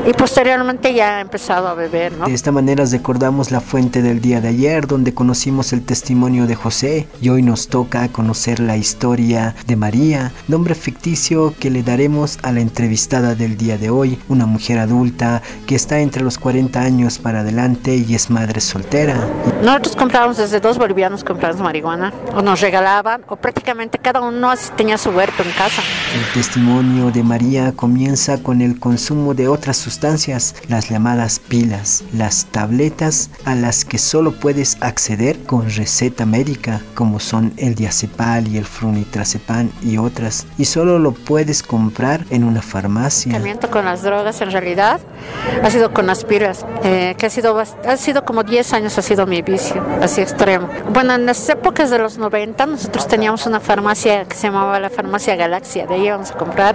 Y 0.05 0.13
posteriormente 0.13 0.93
ya 0.93 1.17
ha 1.17 1.21
empezado 1.21 1.67
a 1.67 1.73
beber, 1.73 2.12
¿no? 2.12 2.27
De 2.27 2.33
esta 2.35 2.51
manera 2.51 2.85
recordamos 2.85 3.50
la 3.50 3.62
fuente 3.62 4.03
del 4.03 4.21
día 4.21 4.41
de 4.41 4.50
ayer, 4.50 4.85
donde 4.85 5.12
conocimos 5.12 5.73
el 5.73 5.83
testimonio 5.83 6.45
de 6.45 6.53
José, 6.53 7.07
y 7.19 7.29
hoy 7.29 7.41
nos 7.41 7.67
toca 7.67 8.07
conocer 8.09 8.59
la 8.59 8.77
historia 8.77 9.55
de 9.65 9.75
María, 9.75 10.33
nombre 10.47 10.75
ficticio 10.75 11.55
que 11.59 11.71
le 11.71 11.81
daremos 11.81 12.38
a 12.43 12.51
la 12.51 12.59
entrevistada 12.59 13.33
del 13.33 13.57
día 13.57 13.79
de 13.79 13.89
hoy, 13.89 14.19
una 14.29 14.45
mujer 14.45 14.77
adulta 14.77 15.41
que 15.65 15.73
está 15.73 16.00
entre 16.00 16.21
los 16.21 16.38
40 16.38 16.79
años 16.79 17.17
para 17.17 17.39
adelante 17.39 17.95
y 17.95 18.13
es 18.13 18.29
madre 18.29 18.62
soltera. 18.62 19.27
Nosotros 19.63 19.95
comprábamos 19.95 20.38
desde 20.38 20.59
dos 20.59 20.77
bolivianos 20.77 21.23
compramos 21.23 21.59
marihuana, 21.59 22.13
o 22.35 22.43
nos 22.43 22.62
regalaban, 22.62 23.23
o 23.29 23.35
prácticamente 23.35 23.97
cada 23.97 24.21
uno 24.21 24.53
tenía 24.77 25.00
su 25.00 25.09
huerto 25.09 25.41
en 25.41 25.51
casa. 25.53 25.81
El 26.15 26.33
testimonio 26.33 26.82
de 26.83 27.23
María 27.23 27.71
comienza 27.73 28.43
con 28.43 28.61
el 28.61 28.77
consumo 28.77 29.33
de 29.33 29.47
otras 29.47 29.77
sustancias, 29.77 30.55
las 30.67 30.89
llamadas 30.89 31.39
pilas, 31.39 32.03
las 32.13 32.45
tabletas 32.45 33.29
a 33.45 33.55
las 33.55 33.85
que 33.85 33.97
solo 33.97 34.33
puedes 34.33 34.77
acceder 34.81 35.39
con 35.43 35.69
receta 35.69 36.25
médica, 36.25 36.81
como 36.93 37.21
son 37.21 37.53
el 37.55 37.75
diazepam 37.75 38.47
y 38.47 38.57
el 38.57 38.65
flunitrazepam 38.65 39.69
y 39.81 39.97
otras, 39.97 40.45
y 40.57 40.65
solo 40.65 40.99
lo 40.99 41.13
puedes 41.13 41.63
comprar 41.63 42.25
en 42.31 42.43
una 42.43 42.61
farmacia. 42.61 43.41
con 43.71 43.85
las 43.85 44.01
drogas 44.01 44.41
en 44.41 44.51
realidad 44.51 44.99
ha 45.63 45.69
sido 45.69 45.93
con 45.93 46.05
las 46.05 46.25
pilas, 46.25 46.65
eh, 46.83 47.15
que 47.17 47.27
ha 47.27 47.29
sido, 47.29 47.57
ha 47.57 47.97
sido 47.97 48.25
como 48.25 48.43
10 48.43 48.73
años 48.73 48.97
ha 48.97 49.01
sido 49.01 49.25
mi 49.25 49.41
vicio, 49.41 49.81
así 50.01 50.19
extremo. 50.19 50.67
Bueno, 50.91 51.13
en 51.13 51.25
las 51.25 51.47
épocas 51.47 51.89
de 51.89 51.99
los 51.99 52.17
90 52.17 52.65
nosotros 52.65 53.07
teníamos 53.07 53.45
una 53.45 53.61
farmacia 53.61 54.25
que 54.25 54.35
se 54.35 54.47
llamaba 54.47 54.79
la 54.81 54.89
farmacia 54.89 55.35
Galaxia, 55.37 55.87
de 55.87 55.95
ahí 55.95 56.07
íbamos 56.07 56.31
a 56.31 56.33
comprar 56.35 56.73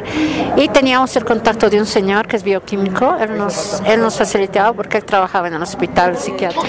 y 0.56 0.68
teníamos 0.68 1.14
el 1.16 1.24
contacto 1.24 1.70
de 1.70 1.78
un 1.78 1.86
señor 1.86 2.26
que 2.26 2.36
es 2.36 2.42
bioquímico, 2.42 3.16
él 3.20 3.36
nos, 3.36 3.80
él 3.86 4.00
nos 4.00 4.16
facilitaba 4.16 4.72
porque 4.72 4.98
él 4.98 5.04
trabajaba 5.04 5.48
en 5.48 5.54
el 5.54 5.62
hospital 5.62 6.16
psiquiátrico. 6.16 6.66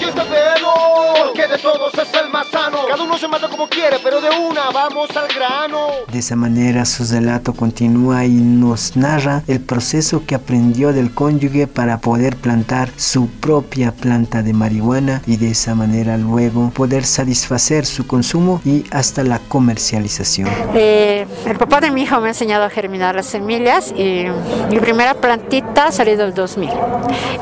Sano. 2.60 2.78
Cada 2.88 3.02
uno 3.02 3.16
se 3.18 3.28
mata 3.28 3.48
como 3.48 3.68
quiere, 3.68 3.96
pero 4.02 4.20
de 4.20 4.28
una 4.30 4.70
vamos 4.72 5.08
al 5.16 5.28
grano. 5.28 5.88
De 6.10 6.18
esa 6.18 6.36
manera 6.36 6.84
su 6.84 7.04
relato 7.04 7.54
continúa 7.54 8.24
y 8.24 8.30
nos 8.30 8.96
narra 8.96 9.42
el 9.46 9.60
proceso 9.60 10.24
que 10.26 10.34
aprendió 10.34 10.92
del 10.92 11.12
cónyuge 11.12 11.66
para 11.66 11.98
poder 11.98 12.36
plantar 12.36 12.90
su 12.96 13.28
propia 13.28 13.92
planta 13.92 14.42
de 14.42 14.52
marihuana 14.52 15.22
y 15.26 15.36
de 15.36 15.50
esa 15.50 15.74
manera 15.74 16.16
luego 16.16 16.70
poder 16.70 17.04
satisfacer 17.04 17.86
su 17.86 18.06
consumo 18.06 18.60
y 18.64 18.84
hasta 18.90 19.24
la 19.24 19.38
comercialización. 19.38 20.48
Eh, 20.74 21.26
el 21.46 21.56
papá 21.56 21.80
de 21.80 21.90
mi 21.90 22.02
hijo 22.02 22.20
me 22.20 22.26
ha 22.26 22.30
enseñado 22.30 22.64
a 22.64 22.70
germinar 22.70 23.14
las 23.14 23.26
semillas 23.26 23.92
y 23.96 24.26
mi 24.70 24.78
primera 24.80 25.14
plantita 25.14 25.86
ha 25.86 25.92
salido 25.92 26.24
el 26.24 26.34
2000. 26.34 26.70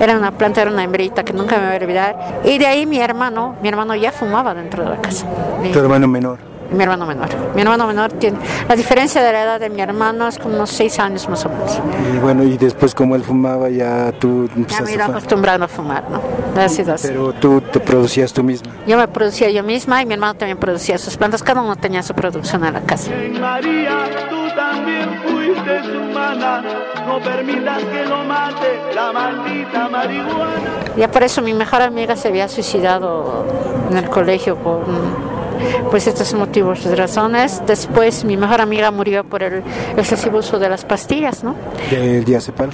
Era 0.01 0.17
una 0.17 0.33
planta, 0.33 0.63
era 0.63 0.71
una 0.71 0.85
hembrita 0.85 1.25
que 1.25 1.33
nunca 1.33 1.59
me 1.59 1.67
voy 1.67 1.75
a 1.75 1.79
olvidar. 1.79 2.41
Y 2.45 2.59
de 2.59 2.67
ahí 2.67 2.87
mi 2.87 2.99
hermano, 2.99 3.57
mi 3.63 3.69
hermano 3.69 3.95
ya 3.95 4.13
fumaba 4.13 4.55
dentro 4.55 4.85
de 4.85 4.91
la 4.91 4.97
casa. 5.01 5.18
¿Tu 5.73 5.79
hermano 5.79 6.09
menor? 6.09 6.39
Mi 6.71 6.83
hermano 6.83 7.07
menor. 7.07 7.29
Mi 7.55 7.63
hermano 7.63 7.87
menor 7.87 8.13
tiene. 8.13 8.39
La 8.69 8.77
diferencia 8.77 9.23
de 9.23 9.33
la 9.33 9.43
edad 9.43 9.61
de 9.61 9.71
mi 9.71 9.81
hermano 9.81 10.29
es 10.29 10.39
como 10.39 10.55
unos 10.57 10.69
seis 10.71 10.99
años 10.99 11.27
más 11.29 11.45
o 11.47 11.49
menos. 11.49 11.81
Y 12.15 12.19
bueno, 12.19 12.43
y 12.43 12.59
después, 12.59 12.95
como 12.95 13.17
él 13.17 13.23
fumaba, 13.23 13.71
ya 13.71 14.13
tú 14.13 14.51
Ya 14.69 14.83
me 14.83 14.93
iba 14.93 15.07
acostumbrando 15.07 15.65
a 15.65 15.69
fumar, 15.69 16.05
¿no? 16.11 16.21
Pero 17.03 17.33
tú 17.33 17.61
te 17.61 17.81
producías 17.81 18.33
tú 18.33 18.43
misma. 18.43 18.73
Yo 18.87 18.99
me 18.99 19.09
producía 19.09 19.51
yo 19.51 19.63
misma 19.63 20.03
y 20.03 20.07
mi 20.07 20.15
hermano 20.15 20.35
también 20.35 20.59
producía 20.59 20.99
sus 20.99 21.17
plantas. 21.17 21.43
Cada 21.43 21.63
uno 21.63 21.77
tenía 21.77 22.03
su 22.03 22.15
producción 22.15 22.65
en 22.65 22.75
la 22.75 22.81
casa. 22.83 23.11
María, 23.41 24.29
tú 24.29 24.55
también 24.55 24.98
fuiste 25.65 25.97
humana. 25.97 26.63
No 27.07 27.21
permitas 27.21 27.83
que 27.85 28.05
lo 28.05 28.25
mate 28.25 28.95
la 28.95 29.13
maldita 29.13 29.89
marihuana. 29.89 30.95
Ya 30.97 31.11
por 31.11 31.23
eso 31.23 31.43
mi 31.43 31.55
mejor 31.55 31.83
amiga 31.83 32.17
se 32.17 32.29
había 32.29 32.49
suicidado 32.49 33.47
en 33.91 33.97
el 33.97 34.09
colegio 34.09 34.57
por 34.57 34.85
pues 35.91 36.07
estos 36.07 36.35
motivos, 36.35 36.85
razones. 36.97 37.63
Después 37.67 38.25
mi 38.25 38.37
mejor 38.37 38.61
amiga 38.61 38.91
murió 38.91 39.25
por 39.25 39.43
el 39.43 39.63
excesivo 39.97 40.39
uso 40.39 40.59
de 40.59 40.69
las 40.69 40.85
pastillas, 40.85 41.43
¿no? 41.45 41.55
¿Del 41.91 42.25
diazepam? 42.25 42.71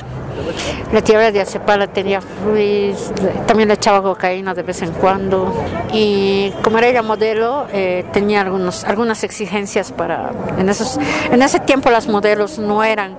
La 0.92 1.02
tierra 1.02 1.30
de 1.30 1.44
la 1.66 1.86
tenía 1.88 2.20
fluis, 2.20 3.12
también 3.46 3.68
le 3.68 3.74
echaba 3.74 4.02
cocaína 4.02 4.54
de 4.54 4.62
vez 4.62 4.82
en 4.82 4.92
cuando. 4.92 5.52
Y 5.92 6.52
como 6.62 6.78
era 6.78 6.88
ella 6.88 7.02
modelo, 7.02 7.66
eh, 7.72 8.04
tenía 8.12 8.42
algunos, 8.42 8.84
algunas 8.84 9.24
exigencias 9.24 9.92
para. 9.92 10.32
En, 10.58 10.68
esos, 10.68 10.98
en 11.30 11.42
ese 11.42 11.60
tiempo 11.60 11.90
las 11.90 12.08
modelos 12.08 12.58
no 12.58 12.84
eran, 12.84 13.16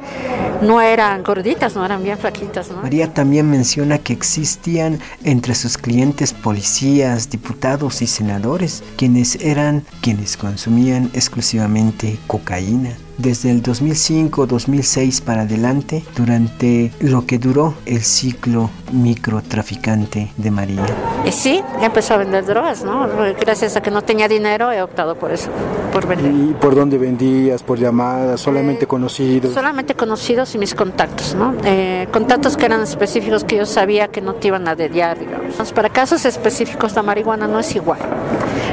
no 0.62 0.82
eran 0.82 1.24
gorditas, 1.24 1.76
no 1.76 1.86
eran 1.86 2.04
bien 2.04 2.18
flaquitas. 2.18 2.72
María 2.72 3.14
también 3.14 3.50
menciona 3.50 3.98
que 3.98 4.14
existían 4.14 5.00
entre 5.24 5.56
sus 5.56 5.78
clientes 5.78 6.34
policías, 6.34 7.30
diputados 7.30 8.02
y 8.02 8.08
senadores, 8.08 8.84
quienes 8.98 9.36
eran 9.36 9.84
quienes 10.02 10.38
consumían 10.38 11.10
exclusivamente 11.14 12.18
cocaína 12.28 12.96
desde 13.18 13.52
el 13.52 13.64
2005-2006 13.64 15.22
para 15.22 15.42
adelante 15.42 16.04
durante 16.16 16.92
lo 17.00 17.26
que 17.26 17.38
duró 17.38 17.74
el 17.86 18.04
ciclo 18.04 18.70
microtraficante 18.92 20.32
de 20.38 20.52
María. 20.52 20.86
Y 21.26 21.32
sí, 21.32 21.62
empezó 21.82 22.16
a 22.16 22.18
vender 22.18 22.46
drogas, 22.46 22.84
¿no? 22.84 23.08
Gracias 23.40 23.76
a 23.76 23.82
que 23.82 23.92
no 23.92 24.02
tenía 24.02 24.28
dinero 24.28 24.72
he 24.72 24.82
optado 24.82 25.16
por 25.16 25.32
eso, 25.32 25.50
por 25.92 26.08
vender. 26.08 26.32
¿Y 26.32 26.54
por 26.54 26.76
dónde 26.76 26.98
vendías? 26.98 27.64
¿Por 27.64 27.80
llamadas? 27.80 28.42
¿Solamente 28.42 28.86
eh, 28.86 28.88
conocidos? 28.88 29.54
Solamente 29.54 29.96
conocidos 29.96 30.54
y 30.56 30.58
mis 30.58 30.76
contactos, 30.76 31.36
¿no? 31.36 31.56
Eh, 31.64 32.08
contactos 32.12 32.58
que 32.58 32.66
eran 32.66 32.82
específicos 32.82 33.44
que 33.44 33.58
yo 33.58 33.66
sabía 33.66 34.10
que 34.10 34.22
no 34.22 34.36
te 34.36 34.48
iban 34.48 34.68
a 34.68 34.76
dediar, 34.76 35.20
digamos. 35.20 35.72
Para 35.74 35.90
casos 35.90 36.26
específicos 36.26 36.96
la 36.96 37.04
marihuana 37.04 37.48
no 37.48 37.60
es 37.60 37.76
igual. 37.76 38.00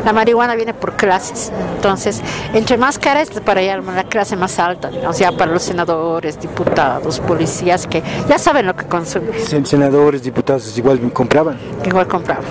La 0.04 0.12
marihuana 0.12 0.54
viene 0.56 0.74
por 0.74 0.96
clases, 0.96 1.52
entonces 1.76 2.20
entre 2.54 2.76
más 2.76 2.98
cara 2.98 3.22
es 3.22 3.30
para 3.30 3.60
allá 3.60 3.80
la 3.80 4.04
clase 4.04 4.31
más 4.36 4.58
alta, 4.58 4.90
o 5.06 5.12
sea, 5.12 5.32
para 5.32 5.52
los 5.52 5.62
senadores, 5.62 6.40
diputados, 6.40 7.20
policías 7.20 7.86
que 7.86 8.02
ya 8.28 8.38
saben 8.38 8.66
lo 8.66 8.74
que 8.74 8.86
consumen. 8.86 9.32
Senadores, 9.64 10.22
diputados, 10.22 10.76
igual 10.76 11.00
compraban. 11.12 11.58
Igual 11.84 12.06
compraban. 12.08 12.44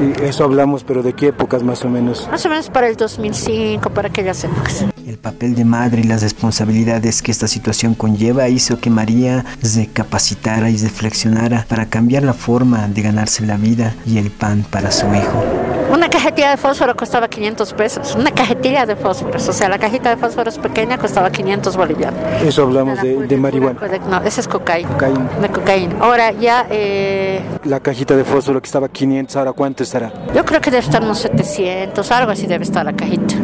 Y 0.00 0.24
eso 0.24 0.44
hablamos, 0.44 0.84
pero 0.84 1.02
¿de 1.02 1.12
qué 1.12 1.28
épocas 1.28 1.62
más 1.62 1.84
o 1.84 1.88
menos? 1.88 2.28
Más 2.30 2.44
o 2.44 2.48
menos 2.48 2.68
para 2.70 2.88
el 2.88 2.96
2005, 2.96 3.90
para 3.90 4.08
aquellas 4.08 4.42
épocas. 4.44 4.84
El 5.14 5.20
papel 5.20 5.54
de 5.54 5.64
madre 5.64 6.00
y 6.00 6.04
las 6.08 6.22
responsabilidades 6.22 7.22
que 7.22 7.30
esta 7.30 7.46
situación 7.46 7.94
conlleva 7.94 8.48
hizo 8.48 8.80
que 8.80 8.90
María 8.90 9.44
se 9.62 9.86
capacitara 9.86 10.70
y 10.70 10.76
reflexionara 10.76 11.66
para 11.68 11.86
cambiar 11.86 12.24
la 12.24 12.32
forma 12.32 12.88
de 12.88 13.02
ganarse 13.02 13.46
la 13.46 13.56
vida 13.56 13.94
y 14.04 14.18
el 14.18 14.32
pan 14.32 14.66
para 14.68 14.90
su 14.90 15.06
hijo. 15.14 15.44
Una 15.92 16.08
cajetilla 16.10 16.50
de 16.50 16.56
fósforo 16.56 16.96
costaba 16.96 17.28
500 17.28 17.72
pesos. 17.74 18.16
Una 18.16 18.32
cajetilla 18.32 18.86
de 18.86 18.96
fósforos. 18.96 19.48
O 19.48 19.52
sea, 19.52 19.68
la 19.68 19.78
cajita 19.78 20.10
de 20.10 20.16
fósforos 20.16 20.58
pequeña 20.58 20.98
costaba 20.98 21.30
500 21.30 21.76
bolivianos. 21.76 22.18
Eso 22.42 22.62
hablamos 22.62 23.00
de, 23.00 23.36
marihuana. 23.36 23.78
No, 24.10 24.20
esa 24.22 24.40
es 24.40 24.48
cocaína. 24.48 24.88
Cocaína. 24.88 25.28
De 25.40 25.48
cocaína. 25.48 25.94
Ahora 26.00 26.32
ya... 26.32 26.66
Eh... 26.68 27.40
La 27.62 27.78
cajita 27.78 28.16
de 28.16 28.24
fósforo 28.24 28.60
que 28.60 28.66
estaba 28.66 28.88
500, 28.88 29.36
¿ahora 29.36 29.52
cuánto 29.52 29.84
estará? 29.84 30.12
Yo 30.34 30.44
creo 30.44 30.60
que 30.60 30.72
debe 30.72 30.82
estar 30.82 31.00
unos 31.00 31.18
700, 31.18 32.10
algo 32.10 32.32
así 32.32 32.48
debe 32.48 32.64
estar 32.64 32.84
la 32.84 32.94
cajita. 32.94 33.36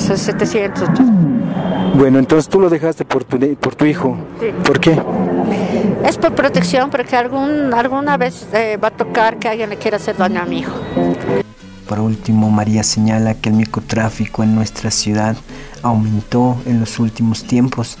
800. 0.00 0.20
700. 0.20 0.88
Bueno, 1.94 2.18
entonces 2.18 2.48
tú 2.48 2.60
lo 2.60 2.70
dejaste 2.70 3.04
por 3.04 3.24
tu, 3.24 3.38
por 3.56 3.74
tu 3.74 3.84
hijo. 3.84 4.16
Sí. 4.40 4.46
¿Por 4.64 4.80
qué? 4.80 5.00
Es 6.06 6.16
por 6.16 6.34
protección, 6.34 6.90
porque 6.90 7.16
algún, 7.16 7.74
alguna 7.74 8.16
vez 8.16 8.46
eh, 8.52 8.78
va 8.82 8.88
a 8.88 8.90
tocar 8.90 9.38
que 9.38 9.48
alguien 9.48 9.70
le 9.70 9.76
quiera 9.76 9.96
hacer 9.96 10.16
daño 10.16 10.40
a 10.40 10.46
mi 10.46 10.60
hijo. 10.60 10.74
Por 11.88 12.00
último, 12.00 12.50
María 12.50 12.84
señala 12.84 13.34
que 13.34 13.48
el 13.48 13.56
microtráfico 13.56 14.42
en 14.42 14.54
nuestra 14.54 14.90
ciudad 14.90 15.36
aumentó 15.82 16.56
en 16.64 16.80
los 16.80 16.98
últimos 16.98 17.44
tiempos 17.44 17.98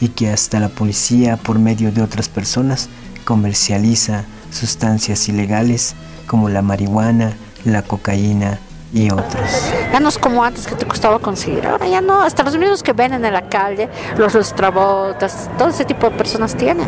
y 0.00 0.08
que 0.08 0.30
hasta 0.30 0.60
la 0.60 0.68
policía, 0.68 1.36
por 1.36 1.58
medio 1.58 1.92
de 1.92 2.02
otras 2.02 2.28
personas, 2.28 2.88
comercializa 3.24 4.24
sustancias 4.50 5.28
ilegales 5.28 5.94
como 6.26 6.48
la 6.48 6.62
marihuana, 6.62 7.32
la 7.64 7.82
cocaína 7.82 8.58
y 8.92 9.10
otros. 9.10 9.70
Ya 9.92 10.00
no 10.00 10.08
es 10.08 10.18
como 10.18 10.42
antes 10.42 10.66
que 10.66 10.74
te 10.74 10.86
costaba 10.86 11.18
conseguir, 11.18 11.66
ahora 11.66 11.86
ya 11.86 12.00
no, 12.00 12.22
hasta 12.22 12.42
los 12.42 12.56
mismos 12.56 12.82
que 12.82 12.92
venden 12.92 13.24
en 13.24 13.32
la 13.32 13.48
calle, 13.48 13.88
los 14.16 14.34
lustrabotas, 14.34 15.50
todo 15.58 15.68
ese 15.68 15.84
tipo 15.84 16.08
de 16.08 16.16
personas 16.16 16.54
tienen. 16.54 16.86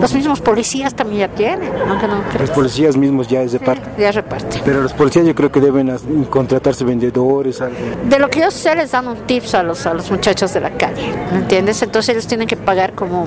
Los 0.00 0.14
mismos 0.14 0.40
policías 0.40 0.94
también 0.94 1.20
ya 1.20 1.28
tienen, 1.28 1.70
aunque 1.88 2.08
no 2.08 2.22
Los 2.38 2.50
policías 2.50 2.96
mismos 2.96 3.28
ya 3.28 3.42
es 3.42 3.52
de 3.52 3.60
parte. 3.60 3.82
Ya 3.98 4.10
reparte. 4.10 4.60
Pero 4.64 4.82
los 4.82 4.92
policías 4.92 5.26
yo 5.26 5.34
creo 5.34 5.52
que 5.52 5.60
deben 5.60 5.94
contratarse 6.30 6.84
vendedores, 6.84 7.60
algo. 7.60 7.76
De 8.08 8.18
lo 8.18 8.30
que 8.30 8.40
yo 8.40 8.50
sé 8.50 8.74
les 8.74 8.92
dan 8.92 9.06
un 9.06 9.16
tips 9.26 9.54
a 9.54 9.62
los, 9.62 9.86
a 9.86 9.94
los 9.94 10.10
muchachos 10.10 10.52
de 10.54 10.60
la 10.60 10.70
calle, 10.70 11.12
¿me 11.30 11.38
entiendes? 11.38 11.82
Entonces 11.82 12.14
ellos 12.14 12.26
tienen 12.26 12.48
que 12.48 12.56
pagar 12.56 12.94
como, 12.94 13.26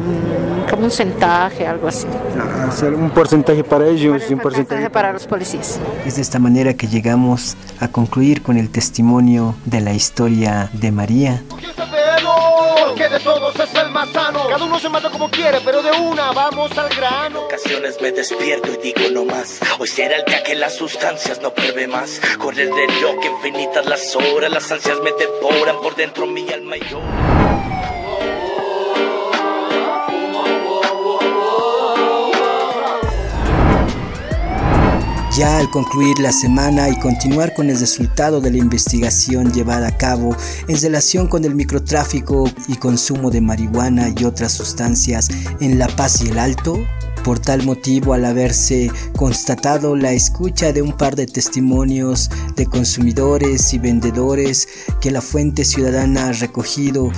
como 0.69 0.85
un 0.85 0.91
centaje, 0.91 1.67
algo 1.67 1.87
así. 1.87 2.07
Ah, 2.39 2.69
un 2.87 3.11
porcentaje 3.11 3.63
para 3.63 3.85
ellos 3.87 4.23
y 4.29 4.33
un 4.33 4.39
porcentaje 4.39 4.89
para 4.89 5.13
los 5.13 5.27
policías. 5.27 5.79
Es 6.05 6.15
de 6.15 6.21
esta 6.21 6.39
manera 6.39 6.73
que 6.73 6.87
llegamos 6.87 7.55
a 7.79 7.87
concluir 7.87 8.06
con 8.09 8.57
el 8.57 8.69
testimonio 8.69 9.55
de 9.65 9.81
la 9.81 9.93
historia 9.93 10.69
de 10.73 10.91
María. 10.91 11.43
Que 12.95 13.09
de 13.09 13.19
todos 13.19 13.53
es 13.59 13.75
el 13.75 13.91
más 13.91 14.09
sano. 14.09 14.47
Cada 14.49 14.65
uno 14.65 14.79
se 14.79 14.89
mata 14.89 15.11
como 15.11 15.29
quiere, 15.29 15.59
pero 15.63 15.83
de 15.83 15.91
una 15.91 16.31
vamos 16.31 16.75
al 16.75 16.89
grano. 16.89 17.41
En 17.41 17.45
ocasiones 17.45 18.01
me 18.01 18.11
despierto 18.11 18.69
y 18.73 18.77
digo 18.77 19.11
no 19.11 19.25
más. 19.25 19.59
Hoy 19.77 19.87
será 19.87 20.15
el 20.15 20.25
día 20.25 20.41
que 20.41 20.55
las 20.55 20.75
sustancias 20.75 21.39
no 21.41 21.53
pruebe 21.53 21.87
más. 21.87 22.19
Corre 22.39 22.63
el 22.63 22.73
reloj, 22.73 23.23
infinitas 23.23 23.85
las 23.85 24.15
horas, 24.15 24.51
las 24.51 24.71
ansias 24.71 24.97
me 25.03 25.11
devoran 25.11 25.79
por 25.81 25.95
dentro 25.95 26.25
mi 26.25 26.49
alma 26.49 26.77
y 26.77 26.89
yo. 26.89 27.36
Ya 35.37 35.59
al 35.59 35.69
concluir 35.69 36.17
la 36.17 36.31
semana 36.31 36.89
y 36.89 36.97
continuar 36.97 37.53
con 37.53 37.69
el 37.69 37.79
resultado 37.79 38.41
de 38.41 38.49
la 38.49 38.57
investigación 38.57 39.53
llevada 39.53 39.89
a 39.89 39.95
cabo 39.95 40.35
en 40.67 40.81
relación 40.81 41.27
con 41.27 41.45
el 41.45 41.53
microtráfico 41.53 42.49
y 42.67 42.77
consumo 42.77 43.29
de 43.29 43.39
marihuana 43.39 44.11
y 44.17 44.23
otras 44.23 44.53
sustancias 44.53 45.29
en 45.59 45.77
La 45.77 45.89
Paz 45.89 46.23
y 46.23 46.29
el 46.29 46.39
Alto, 46.39 46.79
por 47.23 47.37
tal 47.37 47.63
motivo, 47.67 48.15
al 48.15 48.25
haberse 48.25 48.89
constatado 49.15 49.95
la 49.95 50.11
escucha 50.11 50.73
de 50.73 50.81
un 50.81 50.93
par 50.93 51.15
de 51.15 51.27
testimonios 51.27 52.31
de 52.55 52.65
consumidores 52.65 53.75
y 53.75 53.77
vendedores 53.77 54.67
que 55.01 55.11
la 55.11 55.21
Fuente 55.21 55.65
Ciudadana 55.65 56.29
ha 56.29 56.31
recogido 56.31 57.11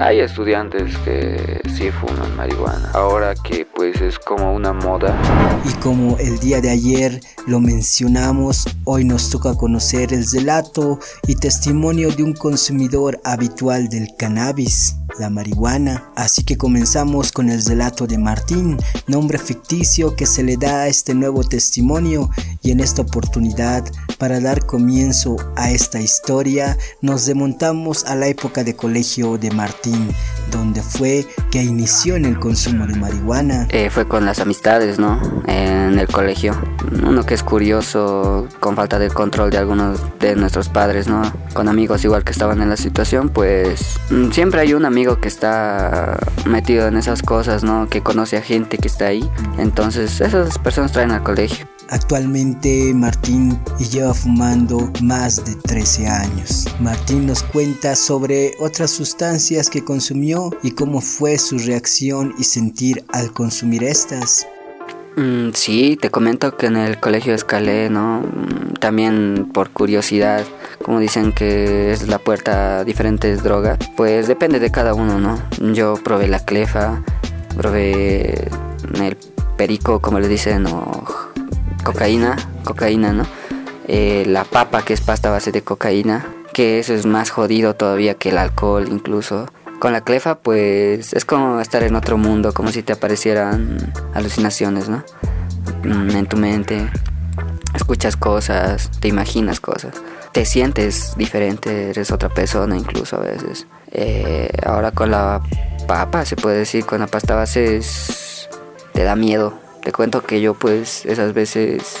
hay 0.00 0.20
estudiantes 0.20 0.96
que 0.98 1.60
sí 1.74 1.90
fuman 1.90 2.36
marihuana, 2.36 2.90
ahora 2.94 3.34
que 3.34 3.66
pues 3.66 4.00
es 4.00 4.18
como 4.18 4.54
una 4.54 4.72
moda. 4.72 5.20
Y 5.64 5.72
como 5.80 6.16
el 6.18 6.38
día 6.38 6.60
de 6.60 6.70
ayer 6.70 7.20
lo 7.46 7.60
mencionamos, 7.60 8.64
hoy 8.84 9.04
nos 9.04 9.30
toca 9.30 9.54
conocer 9.54 10.12
el 10.12 10.24
relato 10.30 10.98
y 11.26 11.34
testimonio 11.34 12.10
de 12.10 12.22
un 12.22 12.32
consumidor 12.32 13.20
habitual 13.24 13.88
del 13.88 14.08
cannabis, 14.16 14.96
la 15.18 15.30
marihuana. 15.30 16.10
Así 16.14 16.44
que 16.44 16.56
comenzamos 16.56 17.32
con 17.32 17.48
el 17.50 17.64
relato 17.64 18.06
de 18.06 18.18
Martín, 18.18 18.78
nombre 19.06 19.38
ficticio 19.38 20.14
que 20.14 20.26
se 20.26 20.42
le 20.42 20.56
da 20.56 20.82
a 20.82 20.88
este 20.88 21.14
nuevo 21.14 21.42
testimonio 21.42 22.30
y 22.62 22.70
en 22.70 22.80
esta 22.80 23.02
oportunidad 23.02 23.84
para 24.18 24.40
dar 24.40 24.66
comienzo 24.66 25.36
a 25.56 25.70
esta 25.70 26.00
historia 26.00 26.76
nos 27.00 27.26
remontamos 27.26 28.04
a 28.04 28.16
la 28.16 28.26
época 28.26 28.64
de 28.64 28.74
colegio 28.74 29.38
de 29.38 29.50
Martín, 29.50 30.08
donde 30.50 30.82
fue 30.82 31.26
que 31.50 31.62
inició 31.62 32.16
en 32.16 32.24
el 32.24 32.38
consumo 32.38 32.86
de 32.86 32.96
marihuana. 32.96 33.68
Eh, 33.70 33.90
fue 33.90 34.06
con 34.06 34.26
las 34.26 34.40
amistades, 34.40 34.98
¿no? 34.98 35.20
En 35.46 35.98
el 35.98 36.08
colegio. 36.08 36.60
Uno 37.06 37.24
que 37.24 37.34
es 37.34 37.42
curioso, 37.42 38.48
con 38.60 38.76
falta 38.76 38.98
de 38.98 39.08
control 39.08 39.50
de 39.50 39.58
algunos 39.58 40.00
de 40.18 40.34
nuestros 40.34 40.68
padres, 40.68 41.08
¿no? 41.08 41.22
Con 41.54 41.68
amigos 41.68 42.04
igual 42.04 42.24
que 42.24 42.32
estaban 42.32 42.60
en 42.60 42.68
la 42.68 42.76
situación, 42.76 43.28
pues 43.28 43.98
mm, 44.10 44.30
siempre 44.32 44.60
hay 44.60 44.74
un 44.74 44.84
amigo 44.84 45.20
que 45.20 45.28
está 45.28 46.18
metido 46.44 46.88
en 46.88 46.96
esas 46.96 47.22
cosas, 47.22 47.62
¿no? 47.62 47.88
Que 47.88 48.02
conoce 48.02 48.36
a 48.36 48.42
gente 48.42 48.78
que 48.78 48.88
está 48.88 49.06
ahí. 49.06 49.28
Entonces 49.58 50.20
esas 50.20 50.58
personas 50.58 50.92
traen 50.92 51.12
al 51.12 51.22
colegio. 51.22 51.66
Actualmente 51.90 52.92
Martín 52.94 53.58
lleva 53.90 54.12
fumando 54.12 54.92
más 55.02 55.44
de 55.44 55.54
13 55.54 56.06
años. 56.06 56.66
Martín 56.80 57.26
nos 57.26 57.42
cuenta 57.42 57.96
sobre 57.96 58.52
otras 58.60 58.90
sustancias 58.90 59.70
que 59.70 59.82
consumió 59.82 60.50
y 60.62 60.72
cómo 60.72 61.00
fue 61.00 61.38
su 61.38 61.58
reacción 61.58 62.34
y 62.38 62.44
sentir 62.44 63.04
al 63.08 63.32
consumir 63.32 63.84
estas. 63.84 64.46
Mm, 65.16 65.50
sí, 65.54 65.98
te 66.00 66.10
comento 66.10 66.56
que 66.56 66.66
en 66.66 66.76
el 66.76 67.00
colegio 67.00 67.34
escalé, 67.34 67.88
¿no? 67.88 68.20
Mm, 68.20 68.74
también 68.74 69.50
por 69.52 69.70
curiosidad, 69.70 70.44
como 70.84 71.00
dicen 71.00 71.32
que 71.32 71.92
es 71.92 72.06
la 72.06 72.18
puerta 72.18 72.80
a 72.80 72.84
diferentes 72.84 73.42
drogas, 73.42 73.78
pues 73.96 74.28
depende 74.28 74.60
de 74.60 74.70
cada 74.70 74.94
uno, 74.94 75.18
¿no? 75.18 75.42
Yo 75.72 75.94
probé 75.94 76.28
la 76.28 76.38
clefa, 76.38 77.02
probé 77.56 78.48
el 78.94 79.16
perico, 79.56 80.00
como 80.00 80.20
le 80.20 80.28
dicen, 80.28 80.66
o 80.66 81.04
cocaína, 81.88 82.36
cocaína, 82.64 83.14
¿no? 83.14 83.26
Eh, 83.86 84.24
la 84.26 84.44
papa, 84.44 84.84
que 84.84 84.92
es 84.92 85.00
pasta 85.00 85.30
base 85.30 85.52
de 85.52 85.62
cocaína, 85.62 86.26
que 86.52 86.78
eso 86.78 86.92
es 86.92 87.06
más 87.06 87.30
jodido 87.30 87.74
todavía 87.74 88.12
que 88.14 88.28
el 88.28 88.36
alcohol 88.36 88.88
incluso. 88.90 89.46
Con 89.78 89.92
la 89.92 90.02
clefa, 90.02 90.34
pues 90.34 91.14
es 91.14 91.24
como 91.24 91.60
estar 91.60 91.82
en 91.84 91.96
otro 91.96 92.18
mundo, 92.18 92.52
como 92.52 92.72
si 92.72 92.82
te 92.82 92.92
aparecieran 92.92 93.78
alucinaciones, 94.12 94.90
¿no? 94.90 95.02
Mm, 95.84 96.10
en 96.10 96.26
tu 96.26 96.36
mente, 96.36 96.90
escuchas 97.74 98.16
cosas, 98.16 98.90
te 99.00 99.08
imaginas 99.08 99.58
cosas, 99.58 99.94
te 100.32 100.44
sientes 100.44 101.14
diferente, 101.16 101.88
eres 101.88 102.10
otra 102.10 102.28
persona 102.28 102.76
incluso 102.76 103.16
a 103.16 103.20
veces. 103.20 103.66
Eh, 103.92 104.50
ahora 104.66 104.90
con 104.90 105.10
la 105.10 105.40
papa, 105.86 106.26
se 106.26 106.36
puede 106.36 106.58
decir, 106.58 106.84
con 106.84 107.00
la 107.00 107.06
pasta 107.06 107.34
base 107.34 107.80
te 108.92 109.04
da 109.04 109.16
miedo, 109.16 109.58
te 109.82 109.92
cuento 109.92 110.22
que 110.22 110.40
yo 110.40 110.54
pues 110.54 111.04
esas 111.06 111.32
veces 111.34 111.98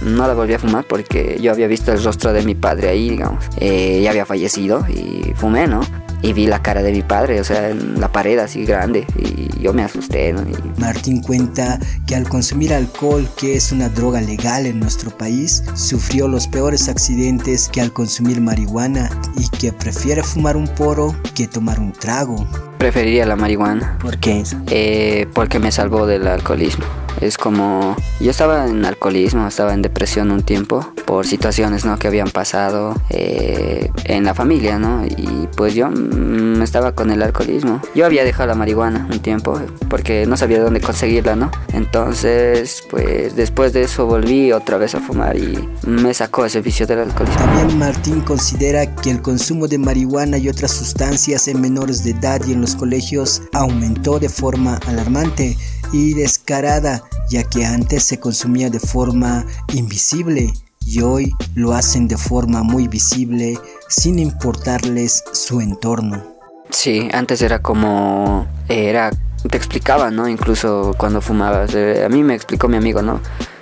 no 0.00 0.26
la 0.26 0.34
volví 0.34 0.54
a 0.54 0.58
fumar 0.58 0.84
porque 0.84 1.38
yo 1.40 1.52
había 1.52 1.66
visto 1.66 1.92
el 1.92 2.02
rostro 2.02 2.32
de 2.32 2.42
mi 2.42 2.54
padre 2.54 2.88
ahí, 2.88 3.10
digamos. 3.10 3.44
Eh, 3.58 4.00
ya 4.02 4.10
había 4.10 4.26
fallecido 4.26 4.84
y 4.88 5.32
fumé, 5.36 5.66
¿no? 5.66 5.80
Y 6.22 6.32
vi 6.32 6.46
la 6.46 6.62
cara 6.62 6.82
de 6.82 6.92
mi 6.92 7.02
padre, 7.02 7.40
o 7.40 7.44
sea, 7.44 7.70
en 7.70 8.00
la 8.00 8.12
pared 8.12 8.38
así 8.38 8.64
grande, 8.64 9.04
y 9.18 9.60
yo 9.60 9.72
me 9.72 9.82
asusté, 9.82 10.32
¿no? 10.32 10.44
Martín 10.78 11.20
cuenta 11.20 11.80
que 12.06 12.14
al 12.14 12.28
consumir 12.28 12.72
alcohol, 12.72 13.28
que 13.36 13.56
es 13.56 13.72
una 13.72 13.88
droga 13.88 14.20
legal 14.20 14.66
en 14.66 14.78
nuestro 14.78 15.10
país, 15.10 15.64
sufrió 15.74 16.28
los 16.28 16.46
peores 16.46 16.88
accidentes 16.88 17.68
que 17.68 17.80
al 17.80 17.92
consumir 17.92 18.40
marihuana 18.40 19.10
y 19.36 19.48
que 19.48 19.72
prefiere 19.72 20.22
fumar 20.22 20.56
un 20.56 20.68
poro 20.68 21.12
que 21.34 21.48
tomar 21.48 21.80
un 21.80 21.92
trago. 21.92 22.46
Preferiría 22.78 23.26
la 23.26 23.34
marihuana. 23.34 23.98
¿Por 24.00 24.18
qué? 24.18 24.44
Eh, 24.70 25.26
porque 25.34 25.58
me 25.58 25.72
salvó 25.72 26.06
del 26.06 26.28
alcoholismo. 26.28 26.84
Es 27.22 27.38
como, 27.38 27.96
yo 28.20 28.32
estaba 28.32 28.66
en 28.66 28.84
alcoholismo, 28.84 29.46
estaba 29.46 29.74
en 29.74 29.82
depresión 29.82 30.32
un 30.32 30.42
tiempo 30.42 30.92
por 31.06 31.24
situaciones 31.24 31.84
¿no? 31.84 31.96
que 31.96 32.08
habían 32.08 32.30
pasado 32.30 33.00
eh, 33.10 33.90
en 34.04 34.24
la 34.24 34.34
familia, 34.34 34.80
¿no? 34.80 35.06
Y 35.06 35.48
pues 35.56 35.74
yo 35.74 35.88
mm, 35.88 36.60
estaba 36.62 36.92
con 36.92 37.12
el 37.12 37.22
alcoholismo. 37.22 37.80
Yo 37.94 38.06
había 38.06 38.24
dejado 38.24 38.48
la 38.48 38.54
marihuana 38.56 39.06
un 39.08 39.20
tiempo 39.20 39.60
porque 39.88 40.26
no 40.26 40.36
sabía 40.36 40.60
dónde 40.60 40.80
conseguirla, 40.80 41.36
¿no? 41.36 41.52
Entonces, 41.72 42.82
pues 42.90 43.36
después 43.36 43.72
de 43.72 43.82
eso 43.82 44.06
volví 44.06 44.50
otra 44.50 44.78
vez 44.78 44.96
a 44.96 45.00
fumar 45.00 45.36
y 45.36 45.68
me 45.86 46.12
sacó 46.14 46.44
ese 46.44 46.60
vicio 46.60 46.88
del 46.88 47.00
alcoholismo. 47.00 47.44
También 47.44 47.78
Martín 47.78 48.20
considera 48.22 48.96
que 48.96 49.10
el 49.10 49.22
consumo 49.22 49.68
de 49.68 49.78
marihuana 49.78 50.38
y 50.38 50.48
otras 50.48 50.72
sustancias 50.72 51.46
en 51.46 51.60
menores 51.60 52.02
de 52.02 52.10
edad 52.10 52.40
y 52.44 52.52
en 52.52 52.60
los 52.60 52.74
colegios 52.74 53.42
aumentó 53.52 54.18
de 54.18 54.28
forma 54.28 54.80
alarmante 54.88 55.56
y 55.92 56.14
descarada, 56.14 57.04
ya 57.30 57.44
que 57.44 57.64
antes 57.64 58.04
se 58.04 58.18
consumía 58.18 58.70
de 58.70 58.80
forma 58.80 59.46
invisible 59.74 60.52
y 60.84 61.00
hoy 61.02 61.32
lo 61.54 61.72
hacen 61.72 62.08
de 62.08 62.16
forma 62.16 62.62
muy 62.62 62.88
visible 62.88 63.58
sin 63.88 64.18
importarles 64.18 65.22
su 65.32 65.60
entorno. 65.60 66.22
Sí, 66.70 67.08
antes 67.12 67.42
era 67.42 67.60
como 67.60 68.46
era 68.68 69.10
te 69.48 69.56
explicaba, 69.56 70.10
¿no? 70.10 70.28
Incluso 70.28 70.94
cuando 70.96 71.20
fumabas. 71.20 71.74
Eh, 71.74 72.04
a 72.04 72.08
mí 72.08 72.22
me 72.22 72.34
explicó 72.34 72.68
mi 72.68 72.76
amigo, 72.76 73.02
¿no? 73.02 73.20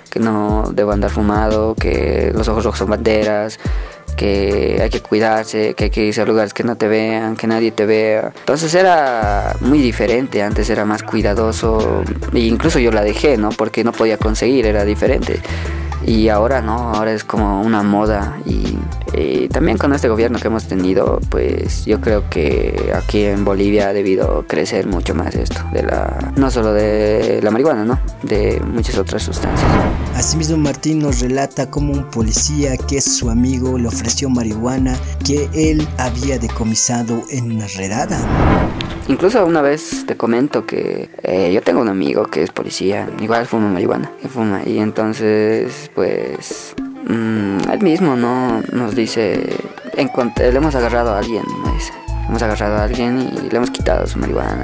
Que 0.09 0.19
no 0.19 0.71
debo 0.73 0.91
andar 0.91 1.09
fumado, 1.09 1.75
que 1.75 2.31
los 2.35 2.47
ojos 2.47 2.65
rojos 2.65 2.79
son 2.79 2.89
banderas, 2.89 3.59
que 4.11 4.79
hay 4.81 4.89
que 4.89 5.01
cuidarse, 5.01 5.73
que 5.73 5.85
hay 5.85 5.89
que 5.89 6.05
irse 6.05 6.21
a 6.21 6.25
lugares 6.25 6.53
que 6.53 6.63
no 6.63 6.75
te 6.75 6.87
vean, 6.87 7.35
que 7.35 7.47
nadie 7.47 7.71
te 7.71 7.85
vea. 7.85 8.33
Entonces 8.39 8.73
era 8.73 9.55
muy 9.61 9.79
diferente, 9.79 10.43
antes 10.43 10.69
era 10.69 10.85
más 10.85 11.03
cuidadoso 11.03 12.03
e 12.33 12.39
incluso 12.39 12.79
yo 12.79 12.91
la 12.91 13.03
dejé, 13.03 13.37
¿no? 13.37 13.49
Porque 13.49 13.83
no 13.83 13.91
podía 13.91 14.17
conseguir, 14.17 14.65
era 14.65 14.85
diferente. 14.85 15.39
Y 16.05 16.29
ahora 16.29 16.61
no, 16.61 16.93
ahora 16.93 17.13
es 17.13 17.23
como 17.23 17.61
una 17.61 17.83
moda 17.83 18.37
y, 18.45 18.77
también 19.49 19.77
con 19.77 19.93
este 19.93 20.07
gobierno 20.07 20.39
que 20.39 20.47
hemos 20.47 20.65
tenido, 20.65 21.19
pues 21.29 21.85
yo 21.85 21.99
creo 21.99 22.29
que 22.29 22.91
aquí 22.95 23.25
en 23.25 23.43
Bolivia 23.43 23.89
ha 23.89 23.93
debido 23.93 24.45
crecer 24.47 24.87
mucho 24.87 25.13
más 25.13 25.35
esto, 25.35 25.61
de 25.73 25.83
la, 25.83 26.31
no 26.37 26.49
solo 26.49 26.73
de 26.73 27.41
la 27.43 27.51
marihuana, 27.51 27.83
¿no? 27.83 27.99
De 28.23 28.61
muchas 28.61 28.97
otras 28.97 29.23
sustancias. 29.23 29.69
Asimismo 30.15 30.57
Martín 30.57 30.99
nos 30.99 31.19
relata 31.19 31.69
cómo 31.69 31.91
un 31.93 32.09
policía 32.09 32.77
que 32.77 32.97
es 32.97 33.17
su 33.17 33.29
amigo 33.29 33.77
lo 33.77 33.91
ofreció 34.01 34.29
marihuana 34.29 34.97
que 35.23 35.47
él 35.53 35.87
había 35.99 36.39
decomisado 36.39 37.21
en 37.29 37.51
una 37.51 37.67
redada. 37.67 38.19
Incluso 39.07 39.45
una 39.45 39.61
vez 39.61 40.05
te 40.07 40.17
comento 40.17 40.65
que 40.65 41.11
eh, 41.21 41.51
yo 41.53 41.61
tengo 41.61 41.81
un 41.81 41.87
amigo 41.87 42.25
que 42.25 42.41
es 42.41 42.49
policía, 42.49 43.07
igual 43.19 43.45
fuma 43.45 43.69
marihuana, 43.69 44.11
fuma, 44.27 44.63
y 44.65 44.79
entonces 44.79 45.91
pues 45.93 46.73
mm, 47.07 47.69
él 47.71 47.81
mismo 47.83 48.15
no 48.15 48.63
nos 48.73 48.95
dice, 48.95 49.55
le 49.95 50.47
hemos 50.47 50.73
agarrado 50.73 51.13
a 51.13 51.19
alguien, 51.19 51.43
hemos 52.27 52.41
agarrado 52.41 52.77
a 52.77 52.83
alguien 52.85 53.21
y 53.21 53.51
le 53.51 53.55
hemos 53.55 53.69
quitado 53.69 54.07
su 54.07 54.17
marihuana 54.17 54.63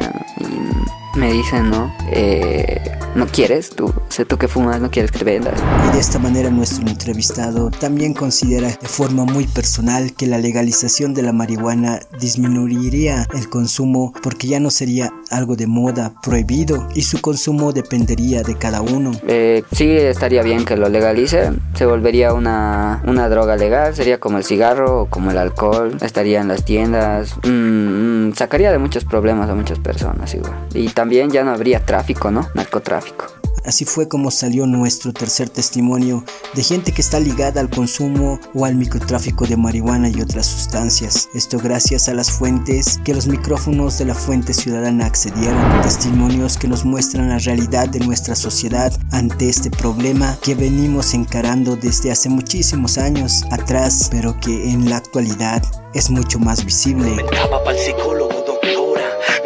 me 1.18 1.32
dicen, 1.32 1.70
¿no? 1.70 1.94
Eh, 2.12 2.98
no 3.18 3.26
quieres, 3.26 3.72
tú, 3.72 3.92
sé 4.10 4.26
tú 4.26 4.38
que 4.38 4.48
fumas, 4.48 4.80
no 4.80 4.92
quieres 4.92 5.12
que 5.12 5.20
te 5.20 5.26
vendas. 5.26 5.60
Y 5.90 5.94
de 5.94 6.00
esta 6.00 6.20
manera 6.20 6.52
nuestro 6.52 6.88
entrevistado 6.88 7.72
también 7.72 8.14
considera 8.14 8.68
de 8.68 8.88
forma 8.88 9.26
muy 9.26 9.48
personal 9.48 10.14
que 10.14 10.28
la 10.28 10.38
legalización 10.38 11.16
de 11.16 11.24
la 11.24 11.34
marihuana 11.34 12.00
disminuiría 12.20 13.26
el 13.34 13.50
consumo 13.50 14.14
porque 14.22 14.48
ya 14.48 14.60
no 14.60 14.70
sería 14.70 15.12
algo 15.32 15.56
de 15.56 15.66
moda 15.66 16.14
prohibido 16.22 16.88
y 16.94 17.02
su 17.02 17.20
consumo 17.20 17.74
dependería 17.74 18.44
de 18.44 18.56
cada 18.56 18.82
uno. 18.82 19.12
Eh, 19.28 19.64
sí, 19.72 19.90
estaría 19.90 20.44
bien 20.44 20.64
que 20.64 20.78
lo 20.78 20.88
legalice, 20.88 21.52
se 21.74 21.86
volvería 21.88 22.34
una, 22.34 23.02
una 23.08 23.30
droga 23.30 23.56
legal, 23.56 23.96
sería 23.96 24.20
como 24.20 24.38
el 24.38 24.44
cigarro 24.44 25.02
o 25.02 25.06
como 25.08 25.32
el 25.32 25.40
alcohol, 25.40 25.98
estaría 26.02 26.40
en 26.42 26.50
las 26.50 26.64
tiendas, 26.66 27.36
mm, 27.44 28.28
mm, 28.28 28.34
sacaría 28.36 28.72
de 28.72 28.78
muchos 28.78 29.06
problemas 29.06 29.50
a 29.50 29.56
muchas 29.56 29.80
personas 29.80 30.36
igual. 30.36 30.54
Y 30.76 30.90
también 30.90 31.07
ya 31.10 31.44
no 31.44 31.52
habría 31.52 31.86
tráfico, 31.86 32.32
¿no? 32.32 32.48
Narcotráfico. 32.54 33.26
Así 33.68 33.84
fue 33.84 34.08
como 34.08 34.32
salió 34.32 34.66
nuestro 34.66 35.12
tercer 35.12 35.50
testimonio 35.50 36.24
de 36.54 36.64
gente 36.64 36.94
que 36.94 37.02
está 37.02 37.20
ligada 37.20 37.60
al 37.60 37.70
consumo 37.70 38.40
o 38.54 38.64
al 38.64 38.76
microtráfico 38.76 39.46
de 39.46 39.58
marihuana 39.58 40.08
y 40.08 40.22
otras 40.22 40.46
sustancias. 40.46 41.28
Esto 41.34 41.60
gracias 41.60 42.08
a 42.08 42.14
las 42.14 42.32
fuentes 42.32 42.98
que 43.04 43.14
los 43.14 43.28
micrófonos 43.28 43.98
de 43.98 44.06
la 44.06 44.16
Fuente 44.16 44.54
Ciudadana 44.54 45.06
accedieron. 45.06 45.82
Testimonios 45.82 46.58
que 46.58 46.70
nos 46.70 46.86
muestran 46.86 47.28
la 47.28 47.40
realidad 47.40 47.90
de 47.90 48.00
nuestra 48.00 48.36
sociedad 48.36 48.98
ante 49.12 49.50
este 49.50 49.70
problema 49.70 50.38
que 50.42 50.56
venimos 50.56 51.14
encarando 51.14 51.76
desde 51.76 52.10
hace 52.10 52.30
muchísimos 52.30 52.98
años 52.98 53.44
atrás, 53.52 54.08
pero 54.10 54.40
que 54.40 54.72
en 54.72 54.90
la 54.90 54.96
actualidad 54.96 55.62
es 55.94 56.10
mucho 56.10 56.40
más 56.40 56.64
visible. 56.64 57.18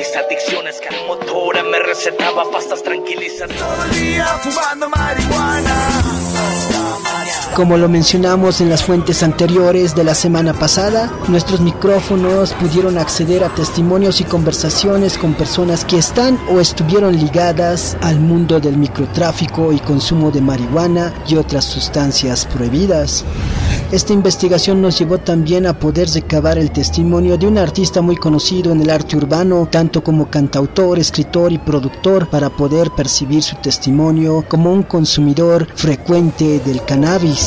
Mis 0.02 0.16
adicciones 0.16 0.82
motora 1.06 1.62
me 1.62 1.78
recetaba 1.78 2.50
pastas 2.50 2.82
tranquilizantes. 2.82 3.56
Todo 3.56 3.86
el 3.86 3.92
día 3.92 4.26
fumando 4.42 4.90
marihuana. 4.90 6.31
Como 7.56 7.78
lo 7.78 7.90
mencionamos 7.90 8.62
en 8.62 8.70
las 8.70 8.82
fuentes 8.82 9.24
anteriores 9.24 9.94
de 9.94 10.06
la 10.06 10.16
semana 10.16 10.54
pasada, 10.54 11.12
nuestros 11.28 11.60
micrófonos 11.60 12.54
pudieron 12.54 12.98
acceder 12.98 13.44
a 13.44 13.54
testimonios 13.54 14.22
y 14.22 14.24
conversaciones 14.24 15.18
con 15.18 15.34
personas 15.34 15.84
que 15.84 15.98
están 15.98 16.40
o 16.50 16.62
estuvieron 16.62 17.18
ligadas 17.18 17.98
al 18.02 18.22
mundo 18.22 18.62
del 18.62 18.78
microtráfico 18.78 19.74
y 19.74 19.80
consumo 19.80 20.32
de 20.32 20.40
marihuana 20.40 21.14
y 21.28 21.36
otras 21.36 21.66
sustancias 21.66 22.46
prohibidas. 22.46 23.26
Esta 23.92 24.14
investigación 24.14 24.82
nos 24.82 24.98
llevó 24.98 25.18
también 25.18 25.66
a 25.66 25.78
poder 25.78 26.10
recabar 26.10 26.58
el 26.58 26.72
testimonio 26.72 27.38
de 27.38 27.48
un 27.48 27.58
artista 27.58 28.02
muy 28.02 28.16
conocido 28.16 28.72
en 28.72 28.82
el 28.82 28.90
arte 28.90 29.18
urbano, 29.18 29.68
tanto 29.70 30.02
como 30.02 30.30
cantautor, 30.30 30.98
escritor 30.98 31.52
y 31.52 31.58
productor, 31.58 32.30
para 32.30 32.50
poder 32.50 32.92
percibir 32.92 33.44
su 33.44 33.58
testimonio 33.58 34.46
como 34.48 34.72
un 34.72 34.84
consumidor 34.84 35.68
frecuente 35.76 36.60
del 36.60 36.86
cannabis. 36.86 37.41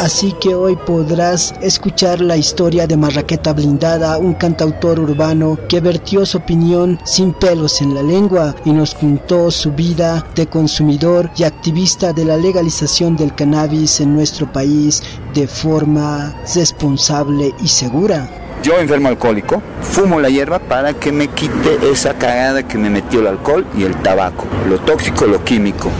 Así 0.00 0.32
que 0.40 0.54
hoy 0.54 0.76
podrás 0.76 1.54
escuchar 1.60 2.20
la 2.20 2.36
historia 2.36 2.86
de 2.86 2.96
Marraqueta 2.96 3.52
Blindada, 3.52 4.18
un 4.18 4.34
cantautor 4.34 5.00
urbano 5.00 5.58
que 5.68 5.80
vertió 5.80 6.24
su 6.24 6.38
opinión 6.38 6.98
sin 7.04 7.32
pelos 7.32 7.80
en 7.80 7.94
la 7.94 8.02
lengua 8.02 8.54
y 8.64 8.70
nos 8.70 8.94
contó 8.94 9.50
su 9.50 9.72
vida 9.72 10.24
de 10.36 10.46
consumidor 10.46 11.30
y 11.36 11.44
activista 11.44 12.12
de 12.12 12.24
la 12.24 12.36
legalización 12.36 13.16
del 13.16 13.34
cannabis 13.34 14.00
en 14.00 14.14
nuestro 14.14 14.52
país 14.52 15.02
de 15.34 15.48
forma 15.48 16.40
responsable 16.54 17.52
y 17.60 17.66
segura. 17.66 18.45
Yo 18.62 18.78
enfermo 18.78 19.08
alcohólico, 19.08 19.62
fumo 19.80 20.20
la 20.20 20.28
hierba 20.28 20.58
para 20.58 20.94
que 20.94 21.12
me 21.12 21.28
quite 21.28 21.90
esa 21.90 22.14
cagada 22.14 22.66
que 22.66 22.78
me 22.78 22.90
metió 22.90 23.20
el 23.20 23.28
alcohol 23.28 23.66
y 23.76 23.84
el 23.84 23.94
tabaco, 23.96 24.44
lo 24.68 24.78
tóxico, 24.78 25.26
lo 25.26 25.44
químico 25.44 25.90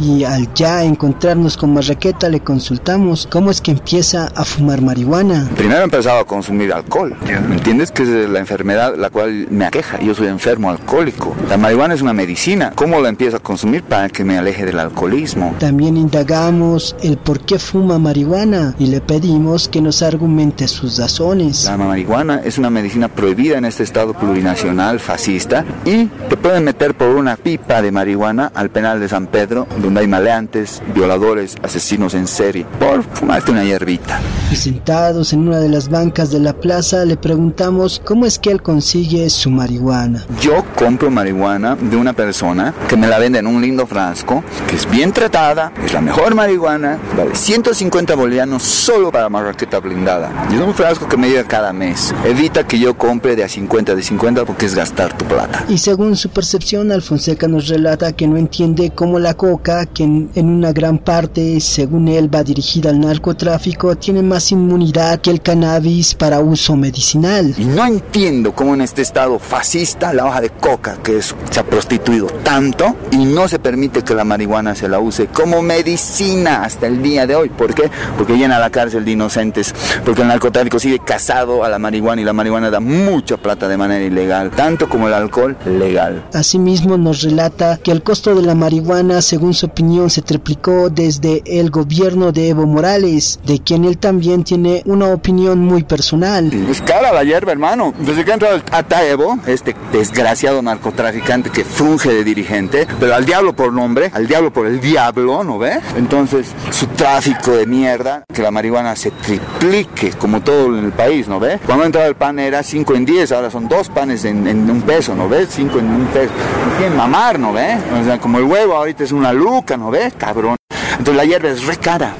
y 0.00 0.24
al 0.24 0.52
ya 0.54 0.82
encontrarnos 0.82 1.56
con 1.56 1.74
Marraqueta 1.74 2.28
le 2.28 2.40
consultamos 2.40 3.28
cómo 3.30 3.50
es 3.50 3.60
que 3.60 3.70
empieza 3.70 4.30
a 4.34 4.44
fumar 4.44 4.80
marihuana. 4.80 5.48
Primero 5.56 5.82
empezaba 5.82 6.20
a 6.20 6.24
consumir 6.24 6.72
alcohol, 6.72 7.14
¿me 7.48 7.56
entiendes? 7.56 7.90
Que 7.90 8.02
es 8.02 8.08
la 8.30 8.38
enfermedad 8.38 8.94
la 8.96 9.10
cual 9.10 9.46
me 9.50 9.66
aqueja, 9.66 10.00
yo 10.00 10.14
soy 10.14 10.28
enfermo 10.28 10.70
alcohólico. 10.70 11.34
La 11.48 11.56
marihuana 11.56 11.94
es 11.94 12.02
una 12.02 12.12
medicina, 12.12 12.72
¿cómo 12.74 13.00
la 13.00 13.08
empiezo 13.08 13.36
a 13.36 13.40
consumir 13.40 13.82
para 13.82 14.08
que 14.08 14.24
me 14.24 14.38
aleje 14.38 14.64
del 14.64 14.78
alcoholismo? 14.78 15.54
También 15.58 15.96
indagamos 15.96 16.96
el 17.02 17.18
por 17.18 17.40
qué 17.40 17.58
fuma 17.58 17.98
marihuana 17.98 18.74
y 18.78 18.86
le 18.86 19.00
pedimos 19.00 19.68
que 19.68 19.80
nos 19.80 20.02
argumente 20.02 20.68
sus 20.68 20.98
razones. 20.98 21.64
La 21.64 21.76
marihuana 21.76 22.40
es 22.44 22.58
una 22.58 22.70
medicina 22.70 23.08
prohibida 23.08 23.58
en 23.58 23.64
este 23.64 23.82
estado 23.82 24.14
plurinacional 24.14 25.00
fascista 25.00 25.64
y 25.84 26.06
te 26.06 26.36
pueden 26.36 26.64
meter 26.64 26.94
por 26.94 27.08
una 27.08 27.36
pipa 27.36 27.82
de 27.82 27.92
marihuana 27.92 28.50
al 28.54 28.70
penal 28.70 29.00
de 29.00 29.08
San 29.08 29.26
Pedro 29.26 29.66
donde 29.90 30.02
hay 30.02 30.06
maleantes, 30.06 30.80
violadores, 30.94 31.56
asesinos 31.64 32.14
en 32.14 32.28
serie, 32.28 32.64
por 32.78 33.02
fumarte 33.02 33.50
una 33.50 33.64
hierbita. 33.64 34.20
Y 34.52 34.54
sentados 34.54 35.32
en 35.32 35.48
una 35.48 35.58
de 35.58 35.68
las 35.68 35.88
bancas 35.88 36.30
de 36.30 36.38
la 36.38 36.52
plaza 36.52 37.04
le 37.04 37.16
preguntamos 37.16 38.00
cómo 38.04 38.24
es 38.24 38.38
que 38.38 38.52
él 38.52 38.62
consigue 38.62 39.28
su 39.30 39.50
marihuana. 39.50 40.24
Yo 40.40 40.64
compro 40.76 41.10
marihuana 41.10 41.74
de 41.74 41.96
una 41.96 42.12
persona 42.12 42.72
que 42.88 42.96
me 42.96 43.08
la 43.08 43.18
vende 43.18 43.40
en 43.40 43.48
un 43.48 43.60
lindo 43.60 43.84
frasco, 43.84 44.44
que 44.68 44.76
es 44.76 44.88
bien 44.88 45.12
tratada, 45.12 45.72
es 45.84 45.92
la 45.92 46.00
mejor 46.00 46.36
marihuana, 46.36 46.96
vale 47.16 47.34
150 47.34 48.14
bolivianos 48.14 48.62
solo 48.62 49.10
para 49.10 49.28
marraqueta 49.28 49.80
blindada. 49.80 50.30
Y 50.52 50.54
es 50.54 50.60
un 50.60 50.72
frasco 50.72 51.08
que 51.08 51.16
me 51.16 51.30
llega 51.30 51.42
cada 51.48 51.72
mes. 51.72 52.14
Evita 52.24 52.64
que 52.64 52.78
yo 52.78 52.96
compre 52.96 53.34
de 53.34 53.42
a 53.42 53.48
50 53.48 53.96
de 53.96 54.02
50 54.04 54.44
porque 54.44 54.66
es 54.66 54.76
gastar 54.76 55.18
tu 55.18 55.24
plata. 55.24 55.64
Y 55.68 55.78
según 55.78 56.14
su 56.14 56.28
percepción, 56.28 56.92
Alfonseca 56.92 57.48
nos 57.48 57.66
relata 57.66 58.12
que 58.12 58.28
no 58.28 58.36
entiende 58.36 58.90
cómo 58.94 59.18
la 59.18 59.34
coca 59.34 59.79
que 59.86 60.04
en, 60.04 60.30
una 60.34 60.72
gran 60.72 60.98
parte, 60.98 61.60
según 61.60 62.08
él, 62.08 62.32
va 62.32 62.42
dirigida 62.42 62.90
al 62.90 63.00
narcotráfico, 63.00 63.96
tiene 63.96 64.22
más 64.22 64.52
inmunidad 64.52 65.20
que 65.20 65.30
el 65.30 65.40
cannabis 65.40 66.14
para 66.14 66.40
uso 66.40 66.76
medicinal. 66.76 67.54
Y 67.56 67.64
no 67.64 67.86
entiendo 67.86 68.54
cómo 68.54 68.74
en 68.74 68.82
este 68.82 69.02
estado 69.02 69.38
fascista 69.38 70.12
la 70.12 70.26
hoja 70.26 70.40
de 70.40 70.50
coca, 70.50 70.98
que 71.02 71.20
se 71.22 71.60
ha 71.60 71.64
prostituido 71.64 72.26
tanto, 72.42 72.96
y 73.10 73.24
no 73.24 73.48
se 73.48 73.58
permite 73.58 74.02
que 74.02 74.14
la 74.14 74.24
marihuana 74.24 74.74
se 74.74 74.88
la 74.88 74.98
use 74.98 75.26
como 75.26 75.62
medicina 75.62 76.64
hasta 76.64 76.86
el 76.86 77.02
día 77.02 77.26
de 77.26 77.34
hoy. 77.34 77.48
¿Por 77.48 77.74
qué? 77.74 77.90
Porque 78.16 78.36
llena 78.36 78.58
la 78.58 78.70
cárcel 78.70 79.04
de 79.04 79.12
inocentes, 79.12 79.74
porque 80.04 80.22
el 80.22 80.28
narcotráfico 80.28 80.78
sigue 80.78 80.98
casado 80.98 81.64
a 81.64 81.68
la 81.68 81.78
marihuana 81.78 82.22
y 82.22 82.24
la 82.24 82.32
marihuana 82.32 82.70
da 82.70 82.80
mucha 82.80 83.36
plata 83.36 83.68
de 83.68 83.76
manera 83.76 84.04
ilegal, 84.04 84.50
tanto 84.50 84.88
como 84.88 85.08
el 85.08 85.14
alcohol 85.14 85.56
legal. 85.64 86.24
Asimismo 86.32 86.96
nos 86.96 87.22
relata 87.22 87.78
que 87.78 87.90
el 87.90 88.02
costo 88.02 88.34
de 88.34 88.42
la 88.42 88.54
marihuana, 88.54 89.22
según 89.22 89.54
su 89.54 89.68
opinión 89.70 90.10
se 90.10 90.22
triplicó 90.22 90.90
desde 90.90 91.42
el 91.46 91.70
gobierno 91.70 92.32
de 92.32 92.48
Evo 92.48 92.66
Morales, 92.66 93.38
de 93.46 93.60
quien 93.60 93.84
él 93.84 93.98
también 93.98 94.42
tiene 94.42 94.82
una 94.84 95.06
opinión 95.06 95.60
muy 95.60 95.84
personal. 95.84 96.52
Es 96.68 96.82
cara 96.82 97.12
la 97.12 97.22
hierba, 97.22 97.52
hermano. 97.52 97.94
Desde 98.00 98.24
que 98.24 98.32
ha 98.32 98.34
entrado 98.34 98.60
a 98.70 99.04
Evo, 99.04 99.38
este 99.46 99.76
desgraciado 99.92 100.60
narcotraficante 100.60 101.50
que 101.50 101.64
funge 101.64 102.12
de 102.12 102.24
dirigente, 102.24 102.86
pero 102.98 103.14
al 103.14 103.24
diablo 103.24 103.54
por 103.54 103.72
nombre, 103.72 104.10
al 104.12 104.26
diablo 104.26 104.52
por 104.52 104.66
el 104.66 104.80
diablo, 104.80 105.44
¿no 105.44 105.58
ve? 105.58 105.78
Entonces, 105.96 106.48
su 106.70 106.86
tráfico 106.88 107.52
de 107.52 107.66
mierda, 107.66 108.24
que 108.32 108.42
la 108.42 108.50
marihuana 108.50 108.96
se 108.96 109.12
triplique 109.12 110.10
como 110.18 110.42
todo 110.42 110.76
en 110.76 110.84
el 110.84 110.92
país, 110.92 111.28
¿no 111.28 111.38
ve? 111.38 111.60
Cuando 111.64 111.84
entraba 111.84 112.08
el 112.08 112.16
pan 112.16 112.38
era 112.40 112.62
5 112.62 112.94
en 112.94 113.04
10, 113.04 113.32
ahora 113.32 113.50
son 113.50 113.68
dos 113.68 113.88
panes 113.88 114.24
en, 114.24 114.48
un 114.68 114.82
peso, 114.82 115.14
¿no 115.14 115.28
ves? 115.28 115.48
5 115.50 115.78
en 115.78 115.86
un 115.86 116.06
peso. 116.06 116.32
No 116.66 116.76
quieren 116.76 116.96
mamar, 116.96 117.38
¿no 117.38 117.52
ve? 117.52 117.76
O 118.00 118.04
sea, 118.04 118.18
como 118.18 118.38
el 118.38 118.44
huevo 118.44 118.74
ahorita 118.74 119.04
es 119.04 119.12
una 119.12 119.32
luz 119.32 119.49
¿no 119.76 119.90
ves, 119.90 120.14
cabrón? 120.14 120.59
Entonces 121.00 121.16
la 121.16 121.24
hierba 121.24 121.48
es 121.48 121.64
re. 121.64 121.78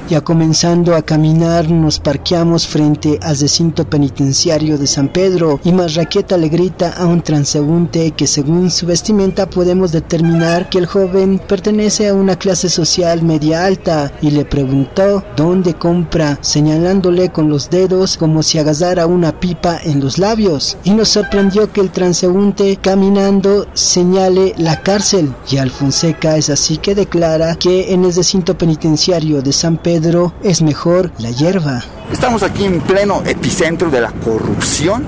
Ya 0.09 0.21
comenzando 0.21 0.95
a 0.95 1.03
caminar, 1.03 1.69
nos 1.69 1.99
parqueamos 1.99 2.65
frente 2.67 3.19
al 3.21 3.37
recinto 3.37 3.87
penitenciario 3.87 4.79
de 4.79 4.87
San 4.87 5.09
Pedro 5.09 5.59
y 5.63 5.71
Marraqueta 5.71 6.35
le 6.35 6.49
grita 6.49 6.91
a 6.97 7.05
un 7.05 7.21
transeúnte 7.21 8.09
que 8.09 8.25
según 8.25 8.71
su 8.71 8.87
vestimenta 8.87 9.47
podemos 9.47 9.91
determinar 9.91 10.67
que 10.67 10.79
el 10.79 10.87
joven 10.87 11.39
pertenece 11.47 12.07
a 12.07 12.15
una 12.15 12.37
clase 12.37 12.69
social 12.69 13.21
media 13.21 13.65
alta 13.65 14.11
y 14.19 14.31
le 14.31 14.45
preguntó 14.45 15.23
dónde 15.35 15.75
compra, 15.75 16.39
señalándole 16.41 17.29
con 17.29 17.49
los 17.49 17.69
dedos 17.69 18.17
como 18.17 18.41
si 18.41 18.57
agasara 18.57 19.05
una 19.05 19.39
pipa 19.39 19.77
en 19.83 19.99
los 19.99 20.17
labios. 20.17 20.75
Y 20.83 20.89
nos 20.89 21.09
sorprendió 21.09 21.71
que 21.71 21.81
el 21.81 21.91
transeúnte 21.91 22.77
caminando 22.77 23.67
señale 23.73 24.55
la 24.57 24.81
cárcel 24.81 25.31
y 25.51 25.57
Alfonseca 25.57 26.35
es 26.37 26.49
así 26.49 26.77
que 26.77 26.95
declara 26.95 27.55
que 27.55 27.93
en 27.93 28.05
el 28.05 28.15
recinto 28.15 28.57
penitenciario 28.57 28.70
penitenciario 28.71 29.41
de 29.41 29.51
San 29.51 29.75
Pedro 29.75 30.31
es 30.43 30.61
mejor 30.61 31.11
la 31.17 31.29
hierba. 31.29 31.83
Estamos 32.09 32.41
aquí 32.41 32.63
en 32.63 32.79
pleno 32.79 33.21
epicentro 33.25 33.89
de 33.89 33.99
la 33.99 34.11
corrupción. 34.11 35.03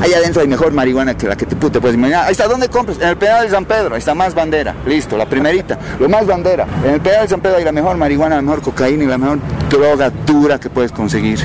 Ahí 0.00 0.12
adentro 0.12 0.40
hay 0.40 0.46
mejor 0.46 0.72
marihuana 0.72 1.16
que 1.16 1.26
la 1.26 1.34
que 1.34 1.44
te, 1.44 1.56
puedes 1.56 1.96
imaginar. 1.96 2.26
Ahí 2.26 2.32
está, 2.32 2.46
¿dónde 2.46 2.68
compras? 2.68 2.98
En 3.00 3.08
el 3.08 3.16
penal 3.16 3.44
de 3.44 3.50
San 3.50 3.64
Pedro. 3.64 3.94
Ahí 3.94 3.98
está 3.98 4.14
más 4.14 4.36
bandera. 4.36 4.72
Listo, 4.86 5.16
la 5.16 5.26
primerita. 5.26 5.76
Lo 5.98 6.08
más 6.08 6.28
bandera. 6.28 6.64
En 6.84 6.94
el 6.94 7.00
penal 7.00 7.22
de 7.22 7.28
San 7.28 7.40
Pedro 7.40 7.56
hay 7.56 7.64
la 7.64 7.72
mejor 7.72 7.96
marihuana, 7.96 8.36
la 8.36 8.42
mejor 8.42 8.62
cocaína 8.62 9.02
y 9.02 9.06
la 9.08 9.18
mejor 9.18 9.40
droga 9.68 10.12
dura 10.24 10.60
que 10.60 10.70
puedes 10.70 10.92
conseguir. 10.92 11.40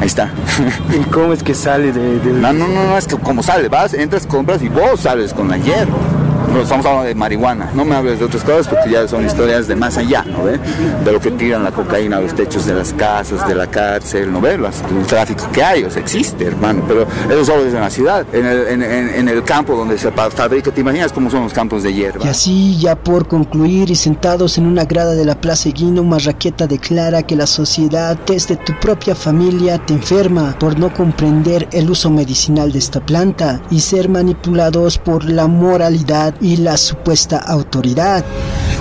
Ahí 0.00 0.06
está. 0.06 0.30
¿Y 0.98 1.04
cómo 1.10 1.34
es 1.34 1.42
que 1.42 1.54
sale 1.54 1.92
de, 1.92 2.32
No, 2.32 2.54
no, 2.54 2.66
no, 2.66 2.84
no, 2.86 2.96
es 2.96 3.06
que 3.06 3.18
como 3.18 3.42
sale, 3.42 3.68
vas, 3.68 3.92
entras, 3.92 4.26
compras 4.26 4.62
y 4.62 4.70
vos 4.70 5.00
sales 5.00 5.34
con 5.34 5.48
la 5.48 5.58
hierba 5.58 6.19
no 6.50 6.62
estamos 6.62 6.84
hablando 6.86 7.08
de 7.08 7.14
marihuana, 7.14 7.70
no 7.74 7.84
me 7.84 7.94
hables 7.94 8.18
de 8.18 8.24
otras 8.24 8.42
cosas 8.42 8.68
porque 8.68 8.90
ya 8.90 9.06
son 9.06 9.24
historias 9.24 9.68
de 9.68 9.76
más 9.76 9.96
allá, 9.96 10.24
¿no 10.24 10.44
ve? 10.44 10.58
De 11.04 11.12
lo 11.12 11.20
que 11.20 11.30
tiran 11.32 11.64
la 11.64 11.70
cocaína 11.70 12.18
a 12.18 12.20
los 12.20 12.34
techos 12.34 12.66
de 12.66 12.74
las 12.74 12.92
casas, 12.92 13.46
de 13.46 13.54
la 13.54 13.66
cárcel, 13.66 14.32
¿no 14.32 14.40
ve? 14.40 14.54
El 14.54 15.06
tráfico 15.06 15.48
que 15.52 15.62
hay, 15.62 15.84
o 15.84 15.90
sea, 15.90 16.02
existe, 16.02 16.46
hermano, 16.46 16.84
pero 16.86 17.06
eso 17.30 17.44
solo 17.44 17.64
es 17.64 17.74
en 17.74 17.80
la 17.80 17.90
ciudad, 17.90 18.26
en 18.32 18.46
el, 18.46 18.68
en, 18.68 18.82
en, 18.82 19.28
el 19.28 19.44
campo 19.44 19.76
donde 19.76 19.96
se 19.98 20.10
fabrica, 20.10 20.70
¿te 20.70 20.80
imaginas 20.80 21.12
cómo 21.12 21.30
son 21.30 21.44
los 21.44 21.52
campos 21.52 21.82
de 21.82 21.92
hierba? 21.92 22.24
Y 22.24 22.28
así, 22.28 22.78
ya 22.78 22.96
por 22.96 23.28
concluir 23.28 23.90
y 23.90 23.94
sentados 23.94 24.58
en 24.58 24.66
una 24.66 24.84
grada 24.84 25.14
de 25.14 25.24
la 25.24 25.40
Plaza 25.40 25.70
Guino, 25.70 26.02
Marraqueta 26.02 26.66
declara 26.66 27.22
que 27.22 27.36
la 27.36 27.46
sociedad 27.46 28.18
desde 28.26 28.56
tu 28.56 28.72
propia 28.80 29.14
familia 29.14 29.78
te 29.78 29.94
enferma 29.94 30.56
por 30.58 30.78
no 30.78 30.92
comprender 30.92 31.68
el 31.72 31.90
uso 31.90 32.10
medicinal 32.10 32.72
de 32.72 32.78
esta 32.78 33.00
planta 33.00 33.60
y 33.70 33.80
ser 33.80 34.08
manipulados 34.08 34.98
por 34.98 35.24
la 35.24 35.46
moralidad 35.46 36.34
y 36.40 36.56
la 36.58 36.76
supuesta 36.76 37.38
autoridad. 37.38 38.24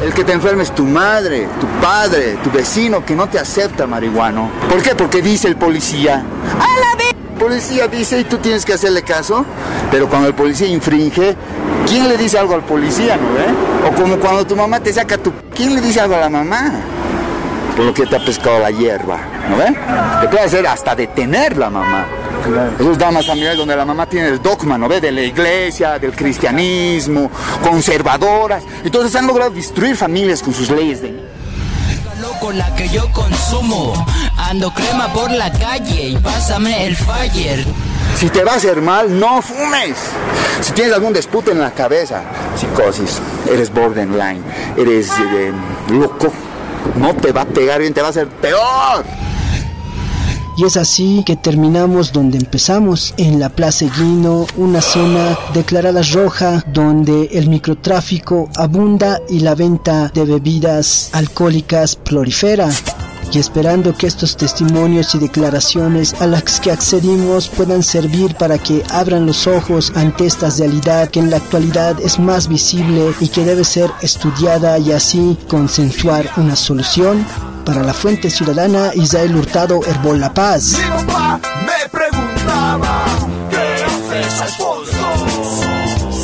El 0.04 0.14
que 0.14 0.24
te 0.24 0.32
enferme 0.32 0.64
es 0.64 0.74
tu 0.74 0.86
madre, 0.86 1.48
tu 1.60 1.68
padre, 1.82 2.38
tu 2.44 2.52
vecino 2.52 3.06
que 3.06 3.16
no 3.16 3.28
te 3.28 3.40
acepta 3.40 3.86
marihuano. 3.86 4.50
¿Por 4.70 4.82
qué? 4.82 4.96
Porque 4.96 5.22
dice 5.22 5.48
el 5.48 5.58
policía. 5.58 6.16
¡A 6.16 6.80
la 6.80 6.96
vez! 6.98 7.10
El 7.10 7.46
policía 7.46 7.88
dice 7.88 8.20
y 8.20 8.24
tú 8.24 8.38
tienes 8.38 8.66
que 8.66 8.74
hacerle 8.74 9.02
caso. 9.02 9.46
Pero 9.92 10.10
cuando 10.10 10.28
el 10.28 10.36
policía 10.36 10.68
infringe, 10.68 11.36
¿quién 11.88 12.08
le 12.08 12.18
dice 12.18 12.38
algo 12.38 12.54
al 12.54 12.64
policía, 12.64 13.18
no 13.18 13.34
ve? 13.34 13.90
O 13.90 13.96
como 13.96 14.18
cuando 14.18 14.46
tu 14.46 14.56
mamá 14.56 14.80
te 14.80 14.94
saca 14.94 15.18
tu... 15.18 15.34
¿Quién 15.54 15.76
le 15.76 15.82
dice 15.82 16.00
algo 16.00 16.16
a 16.16 16.20
la 16.20 16.30
mamá? 16.30 16.72
Por 17.76 17.86
lo 17.86 17.94
que 17.94 18.06
te 18.06 18.16
ha 18.16 18.26
pescado 18.26 18.60
la 18.60 18.72
hierba, 18.72 19.18
¿no 19.50 19.58
ve? 19.58 19.76
Te 20.22 20.28
puede 20.28 20.44
hacer 20.44 20.68
hasta 20.68 20.96
detener 20.96 21.58
la 21.58 21.70
mamá. 21.70 22.06
Esos 22.80 22.98
damas 22.98 23.26
familiares 23.26 23.58
donde 23.58 23.76
la 23.76 23.86
mamá 23.86 24.08
tiene 24.08 24.30
el 24.30 24.42
dogma, 24.42 24.78
¿no 24.78 24.88
ve? 24.88 25.02
De 25.02 25.12
la 25.12 25.22
iglesia, 25.22 26.00
del 26.00 26.16
cristianismo, 26.16 27.30
conservadoras. 27.64 28.64
Entonces 28.84 29.16
han 29.16 29.28
logrado 29.28 29.52
destruir 29.52 29.96
familias 29.96 30.42
con 30.42 30.54
sus 30.54 30.70
leyes 30.70 31.02
de 31.02 31.30
con 32.40 32.58
la 32.58 32.74
que 32.76 32.88
yo 32.90 33.12
consumo. 33.12 33.94
Ando 34.38 34.74
crema 34.74 35.12
por 35.14 35.32
la 35.32 35.52
calle 35.52 36.10
y 36.10 36.18
pásame 36.18 36.86
el 36.86 36.96
fire. 36.96 37.66
Si 38.16 38.30
te 38.30 38.44
va 38.44 38.54
a 38.54 38.56
hacer 38.56 38.82
mal, 38.82 39.20
no 39.20 39.42
fumes. 39.42 39.98
Si 40.62 40.72
tienes 40.74 40.94
algún 40.94 41.14
dispute 41.14 41.52
en 41.52 41.60
la 41.60 41.72
cabeza, 41.72 42.24
psicosis, 42.56 43.22
eres 43.50 43.72
borderline, 43.72 44.44
eres 44.78 45.10
eh, 45.12 45.52
loco, 45.90 46.32
no 46.96 47.16
te 47.16 47.32
va 47.32 47.42
a 47.42 47.46
pegar 47.46 47.80
bien, 47.80 47.94
te 47.94 48.02
va 48.02 48.08
a 48.08 48.12
hacer 48.12 48.28
peor. 48.28 49.06
Y 50.60 50.66
es 50.66 50.76
así 50.76 51.24
que 51.26 51.38
terminamos 51.38 52.12
donde 52.12 52.38
empezamos, 52.38 53.14
en 53.16 53.40
la 53.40 53.48
Plaza 53.48 53.86
Guino, 53.98 54.46
una 54.58 54.82
zona 54.82 55.40
declarada 55.54 56.02
roja 56.14 56.66
donde 56.74 57.30
el 57.32 57.48
microtráfico 57.48 58.50
abunda 58.58 59.22
y 59.30 59.40
la 59.40 59.56
venta 59.56 60.12
de 60.14 60.26
bebidas 60.26 61.12
alcohólicas 61.14 61.96
prolifera. 61.96 62.68
Y 63.32 63.38
esperando 63.38 63.96
que 63.96 64.08
estos 64.08 64.36
testimonios 64.36 65.16
y 65.16 65.20
declaraciones 65.20 66.14
a 66.16 66.28
las 66.28 66.60
que 66.60 66.74
accedimos 66.74 67.48
puedan 67.48 67.82
servir 67.82 68.36
para 68.36 68.58
que 68.58 68.84
abran 68.90 69.28
los 69.28 69.48
ojos 69.48 69.94
ante 69.96 70.26
esta 70.26 70.50
realidad 70.50 71.10
que 71.10 71.22
en 71.22 71.30
la 71.30 71.38
actualidad 71.38 71.98
es 72.02 72.20
más 72.20 72.50
visible 72.50 73.14
y 73.22 73.30
que 73.30 73.46
debe 73.46 73.64
ser 73.64 73.90
estudiada 74.02 74.78
y 74.78 74.92
así 74.92 75.38
consensuar 75.48 76.30
una 76.36 76.58
solución 76.58 77.26
para 77.66 77.84
la 77.84 77.94
Fuente 77.94 78.30
Ciudadana, 78.30 78.92
Isael 78.96 79.36
Hurtado, 79.36 79.82
Herbol 79.86 80.20
La 80.20 80.34
Paz. 80.34 80.74
Mi 80.78 81.06
papá 81.08 81.40
me 81.66 81.90
preguntaba, 81.90 83.06
¿qué 83.50 83.86
haces, 83.86 84.42
Alfonso? 84.42 85.14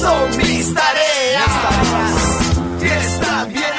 Son 0.02 0.38
mis 0.38 0.74
tareas. 0.74 1.52
Tienes 2.80 3.20
también 3.20 3.75